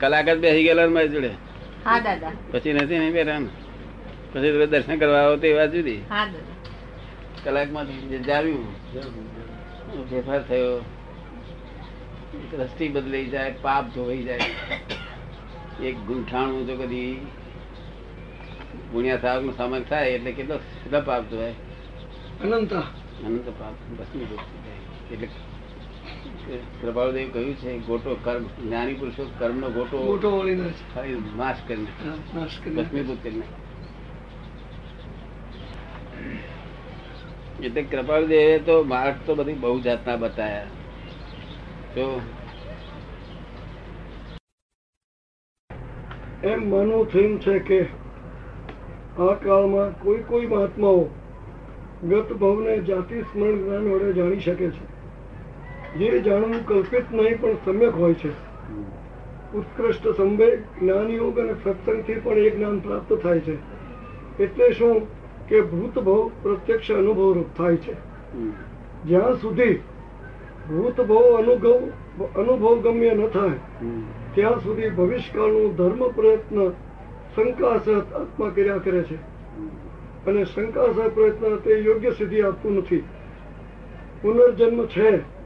કલાક 0.00 0.28
જ 0.28 0.38
બેસી 0.38 0.64
ગયેલા 0.64 0.88
મારી 0.96 1.08
જોડે? 1.08 1.30
હા 1.84 2.00
દાદા. 2.00 2.32
પછી 2.52 2.72
નથી 2.72 2.98
નહીં 2.98 3.12
બેઠા 3.12 3.40
પછી 4.32 4.52
તમે 4.52 4.66
દર્શન 4.66 4.98
કરવા 4.98 5.22
આવો 5.22 5.36
તો 5.36 5.46
એ 5.46 5.54
વાત 5.58 5.72
જુદી. 5.72 6.00
કલાકમાં 6.08 6.28
કલાકમાં 7.44 7.86
જાવ્યું 8.26 8.66
ફેરફાર 10.10 10.42
થયો. 10.48 10.76
દ્રષ્ટિ 12.50 12.88
બદલાઈ 12.88 13.30
જાય 13.34 13.54
પાપ 13.62 13.84
ધોવાઈ 13.94 14.22
જાય. 14.22 14.50
એક 15.82 15.96
ગુંઠાણું 16.08 16.66
તો 16.66 16.74
કદી 16.76 17.10
ગુણ્યા 18.92 19.18
સાહેબ 19.18 19.50
સામાન 19.56 19.82
થાય 19.82 20.10
એટલે 20.10 20.32
કેટલો 20.32 20.56
કેટલા 20.56 21.00
પાપ 21.00 21.22
ધોવાય 21.30 21.54
અનંત. 22.44 22.72
અનંત 22.74 23.48
પાપ 23.48 23.74
જાય. 23.98 25.14
એટલે 25.14 25.28
કૃપાળુદેવ 26.82 27.28
કહ્યું 27.32 27.54
છે 27.54 27.78
ગોટો 27.78 28.16
કર્મ 28.24 28.44
જ્ઞાની 28.44 28.94
પુરુષો 28.94 29.30
કર્મનો 29.38 29.68
ગોટો 29.70 30.42
ના 30.42 30.68
ખાલી 30.94 31.16
નાશ 31.36 31.56
કરીને. 31.68 31.90
ભસ્મીભૂત 32.70 33.18
કરી 33.22 33.34
નાખે. 33.34 33.56
એટલે 37.66 37.82
કૃપાળુદેવે 37.82 38.58
તો 38.58 38.74
માર્ગ 38.84 39.16
તો 39.26 39.34
બધી 39.34 39.52
બહુ 39.52 39.80
જાતના 39.80 40.16
બતાયા. 40.16 40.64
તો 41.94 42.04
એમ 46.44 46.70
માનવું 46.70 47.06
થયું 47.12 47.40
છે 47.40 47.58
કે 47.58 47.78
આ 49.18 49.34
કાળમાં 49.34 50.02
કોઈ 50.02 50.18
કોઈ 50.18 50.46
મહાત્માઓ 50.46 51.04
ગત 52.08 52.32
ભવને 52.32 52.78
જાતિ 52.78 53.22
સ્મરણ 53.22 53.56
જ્ઞાન 53.56 53.92
વડે 53.92 54.12
જાણી 54.12 54.40
શકે 54.40 54.70
છે. 54.70 54.96
જે 55.98 56.18
જાણવું 56.18 56.66
કલ્પિત 56.66 57.04
નહીં 57.12 57.40
પણ 57.40 57.52
સમ્યક 57.52 57.94
હોય 57.94 58.14
છે. 58.14 58.28
ઉત્કૃષ્ટ 59.54 60.08
સંવેગ 60.08 60.58
જ્ઞાનયોગ 60.82 61.38
અને 61.38 61.52
સત્સંગથી 61.52 62.14
પણ 62.14 62.32
એ 62.32 62.50
જ્ઞાન 62.50 62.78
પ્રાપ્ત 62.78 63.12
થાય 63.12 63.40
છે. 63.40 63.56
એટલે 64.42 64.72
શું 64.72 65.06
કે 65.48 65.60
ભૂત 65.60 65.98
ભવ 65.98 66.30
પ્રત્યક્ષ 66.42 66.90
અનુભવ 66.90 67.32
રૂપ 67.32 67.58
થાય 67.58 67.76
છે. 67.76 67.94
જ્યાં 69.04 69.34
સુધી 69.34 69.74
ભૂત 70.68 71.00
ભવ 71.00 71.36
અનુભવ 71.36 71.88
અનુભવ 72.36 72.80
ગમ્ય 72.80 73.10
ન 73.10 73.26
થાય 73.26 73.50
ત્યાં 74.34 74.60
સુધી 74.60 74.88
ભવિષ્યકાળનું 74.88 75.76
ધર્મ 75.76 76.08
પ્રયત્ન 76.08 76.70
શંકાસહ 77.36 77.90
આત્મા 78.14 78.48
કર્યા 78.48 78.76
કરે 78.76 79.02
છે. 79.02 79.14
અને 80.26 80.44
શંકાસત 80.44 81.14
પ્રયત્ન 81.14 81.56
તે 81.56 81.70
યોગ્ય 81.70 82.10
સિદ્ધિ 82.10 82.40
આપતું 82.40 82.76
નથી. 82.76 83.04
પુનર્જન્મ 84.22 84.86
છે. 84.86 85.36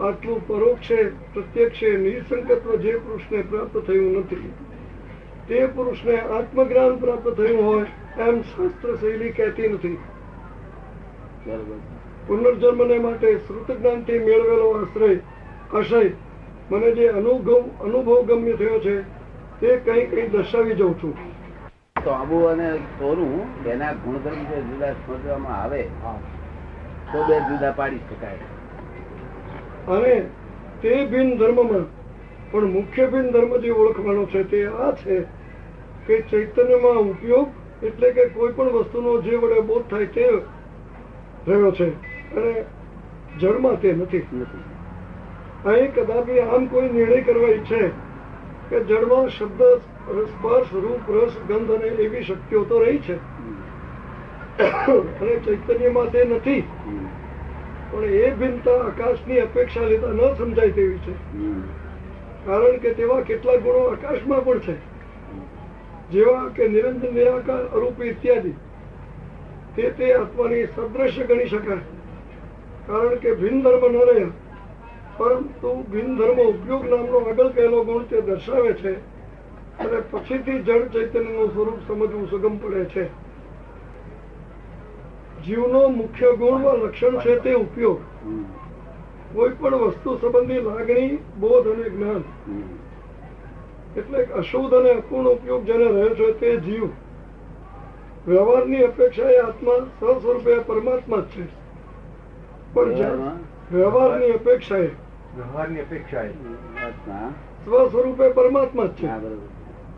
આટલું 0.00 0.46
પરોક્ષે 0.46 1.02
પ્રત્યક્ષે 1.34 1.96
નિસંકત્વ 1.96 2.76
જે 2.76 2.92
પુરુષને 2.92 3.42
પ્રાપ્ત 3.42 3.78
થયું 3.78 4.18
નથી. 4.18 4.52
તે 5.48 5.66
પુરુષને 5.66 6.20
આત્મજ્ઞાન 6.20 6.96
પ્રાપ્ત 6.96 7.28
થયું 7.28 7.64
હોય 7.64 7.86
એમ 8.18 8.40
શાસ્ત્ર 8.40 8.96
શૈલી 8.96 9.30
કહેતી 9.30 9.68
નથી. 9.68 9.98
પુનર્જન્મને 12.26 12.98
માટે 12.98 13.38
શ્રુત 13.38 13.70
જ્ઞાનથી 13.70 14.18
મેળવેલો 14.18 14.70
આશ્રય, 14.70 15.16
આશય, 15.78 16.10
મને 16.70 16.90
જે 16.90 17.08
અનુભવ 17.08 17.60
અનુભવ 17.80 18.22
ગમ્ય 18.22 18.52
થયો 18.52 18.78
છે, 18.78 19.02
તે 19.60 19.76
કંઈ 19.76 20.06
કંઈ 20.06 20.28
દર્શાવી 20.28 20.74
જાઉં 20.74 20.94
છું. 20.94 21.29
તો 22.04 22.10
અને 22.48 22.76
સોનું 22.76 23.66
એના 23.66 23.92
ગુણધર્મ 23.92 24.40
જો 24.50 24.60
જુદા 24.62 24.92
સમજવામાં 24.92 25.62
આવે 25.62 25.82
તો 27.12 27.24
બે 27.28 27.40
જુદા 27.40 27.70
પાડી 27.70 27.96
શકાય. 27.96 28.38
અને 29.96 30.14
તે 30.82 31.04
બિન 31.04 31.36
ધર્મમાં 31.38 31.84
પણ 32.50 32.64
મુખ્ય 32.64 33.06
બિન 33.06 33.30
ધર્મ 33.30 33.56
જે 33.56 33.70
ઓળખવાનો 33.70 34.24
છે 34.26 34.42
તે 34.42 34.66
આ 34.66 34.90
છે 34.92 35.20
કે 36.06 36.20
ચૈતન્યમાં 36.20 36.96
ઉપયોગ 36.96 37.48
એટલે 37.82 38.10
કે 38.10 38.28
કોઈ 38.28 38.52
પણ 38.52 38.68
વસ્તુનો 38.68 39.20
જે 39.20 39.36
વડે 39.36 39.60
બોધ 39.60 39.90
થાય 39.90 40.06
તે 40.06 40.28
રહ્યો 41.48 41.70
છે. 41.70 41.88
અને 42.36 42.64
જળમાં 43.40 43.80
તે 43.80 43.92
નથી. 43.92 44.26
નથી. 44.32 44.64
અહીં 45.64 45.94
કદાપી 45.94 46.40
આમ 46.40 46.66
કોઈ 46.66 46.88
નિર્ણય 46.88 47.20
કરવા 47.20 47.48
ઈચ્છે 47.48 48.09
કે 48.70 48.80
જળમાં 48.80 49.28
શબ્દ 49.28 49.62
સ્પર્શ 50.24 50.66
રૂપ, 50.72 51.10
રસ, 51.10 51.32
ગંધ 51.48 51.70
અને 51.70 51.88
એવી 51.88 52.22
શક્તિઓ 52.22 52.64
તો 52.64 52.78
રહી 52.78 52.98
છે. 52.98 53.16
અને 55.20 55.36
ચૈતન્યમાં 55.36 56.10
તે 56.10 56.24
નથી. 56.24 56.60
પણ 57.90 58.04
એ 58.04 58.30
ભિન્નતા 58.30 58.70
આકાશની 58.70 59.38
અપેક્ષા 59.38 59.80
લેતા 59.80 60.06
ન 60.06 60.34
સમજાય 60.34 60.70
તેવી 60.70 60.98
છે. 60.98 61.12
કારણ 62.46 62.76
કે 62.76 62.94
તેવા 62.94 63.20
કેટલાક 63.20 63.60
ગુણો 63.60 63.78
આકાશમાં 63.78 64.44
પણ 64.44 64.58
છે. 64.58 64.74
જેવા 66.10 66.50
કે 66.56 66.68
નિરંજન, 66.68 67.14
નિરાકાર, 67.14 67.64
અરૂપ 67.64 68.02
ઇત્યાદિ. 68.02 68.52
તે 69.76 69.90
તે 69.90 70.14
આત્માની 70.14 70.64
સદ્રશ્ય 70.64 71.24
ગણી 71.24 71.46
શકાય. 71.46 71.78
કારણ 72.86 73.14
કે 73.14 73.34
ભિન્ન 73.34 73.62
ધર્મ 73.62 73.92
ન 73.92 73.96
રહ્યા. 73.96 74.26
પરંતુ 75.18 75.84
બિનધર્મ 75.90 76.38
ઉપયોગ 76.38 76.84
નામનો 76.84 77.18
આગળ 77.18 77.48
કહેલો 77.48 77.84
ગુણ 77.84 78.02
તે 78.02 78.20
દર્શાવે 78.20 78.72
છે 78.72 78.94
અને 79.78 79.96
પછીથી 80.10 80.62
જળ 80.62 80.88
ચૈતન્યનું 80.88 81.50
સ્વરૂપ 81.50 81.78
સમજવું 81.86 82.30
સુગમ 82.30 82.58
પડે 82.58 82.84
છે. 82.84 83.08
જીવનો 85.44 85.88
મુખ્ય 85.88 86.32
ગુણ 86.32 86.64
લક્ષણ 86.64 87.18
છે 87.18 87.38
તે 87.38 87.54
ઉપયોગ. 87.54 87.98
કોઈ 89.34 89.48
પણ 89.48 89.74
વસ્તુ 89.74 90.16
સંબંધી 90.16 90.60
લાગણી, 90.60 91.18
બોધ 91.40 91.68
અને 91.68 91.90
જ્ઞાન. 91.90 92.24
એટલે 93.96 94.24
અશુદ્ધ 94.24 94.74
અને 94.74 94.90
અપૂર્ણ 94.90 95.26
ઉપયોગ 95.26 95.64
જેને 95.64 95.84
રહ્યો 95.84 96.14
છે 96.14 96.32
તે 96.32 96.56
જીવ. 96.56 96.84
વ્યવહારની 98.26 98.82
અપેક્ષા 98.82 99.30
એ 99.30 99.38
આત્મા 99.38 99.72
સ્વસ્વરૂપે 99.72 100.20
સ્વરૂપે 100.20 100.58
પરમાત્મા 100.66 101.16
જ 101.16 101.22
છે. 101.22 101.44
પણ 102.74 103.49
વ્યવહારની 103.72 104.30
અપેક્ષાએ. 104.30 104.86
વ્યવહારની 105.36 105.80
અપેક્ષાએ. 105.80 106.30
સ્વ 107.64 107.88
સ્વરૂપે 107.88 108.28
પરમાત્મા 108.28 108.86
જ 108.86 108.90
છે. 108.90 109.08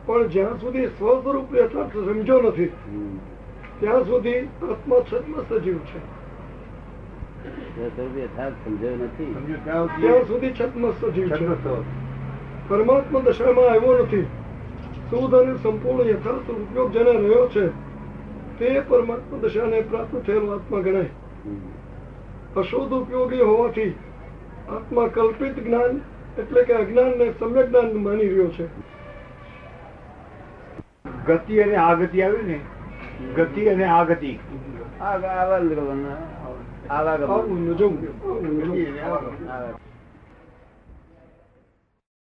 પણ 0.07 0.27
જ્યાં 0.27 0.61
સુધી 0.61 0.87
સ્વ 0.87 1.21
સ્વરૂપ 1.21 1.55
યથાર્થ 1.55 1.93
સમજો 1.93 2.43
નથી 2.43 2.67
ત્યાં 3.81 4.05
સુધી 4.05 4.41
આત્મા 4.41 4.97
છદ્મ 5.13 5.35
સજીવ 5.49 5.79
છે. 5.79 5.99
જો 7.77 7.89
સ્વરૂપ 7.89 8.19
યથાર્થ 8.19 8.55
સમજ્યો 8.65 8.97
નથી 8.97 9.35
સમજો 9.35 9.87
ત્યાં 10.01 10.23
સુધી 10.27 10.53
છદ્મ 10.61 10.91
સજીવ 10.91 11.29
છે. 11.29 11.47
પરમાત્મા 12.69 13.21
દશામાં 13.21 13.71
આવ્યો 13.71 13.99
નથી. 13.99 14.23
શુદ્ધ 15.11 15.35
અને 15.35 15.55
સંપૂર્ણ 15.57 16.09
યથાર્થ 16.09 16.51
ઉપયોગ 16.51 16.93
જેને 16.93 17.13
રહ્યો 17.13 17.49
છે 17.49 17.67
તે 18.59 18.81
પરમાત્મા 18.81 19.39
દશાને 19.39 19.81
પ્રાપ્ત 19.81 20.17
થયેલો 20.17 20.51
આત્મા 20.53 20.79
ગણાય. 20.79 21.11
અશુદ્ધ 22.57 22.93
ઉપયોગી 22.93 23.41
હોવાથી 23.41 23.95
આત્મા 24.71 25.09
કલ્પિત 25.09 25.59
જ્ઞાન 25.59 26.03
એટલે 26.39 26.65
કે 26.65 26.75
અજ્ઞાન 26.75 27.19
ને 27.19 27.35
સમ્યક 27.39 27.69
જ્ઞાન 27.69 27.99
માની 27.99 28.29
રહ્યો 28.29 28.51
છે 28.51 28.69
ગતિ 31.27 31.63
અને 31.63 31.77
આ 31.77 31.95
ગતિ 31.95 32.23
આવી 32.23 32.43
ને 32.43 32.61
ગતિ 33.37 33.69
અને 33.69 33.91
આ 33.91 34.05
ગતિ 34.05 34.41
આ 35.01 35.07
આવા. 35.07 35.61
આવા. 36.91 37.19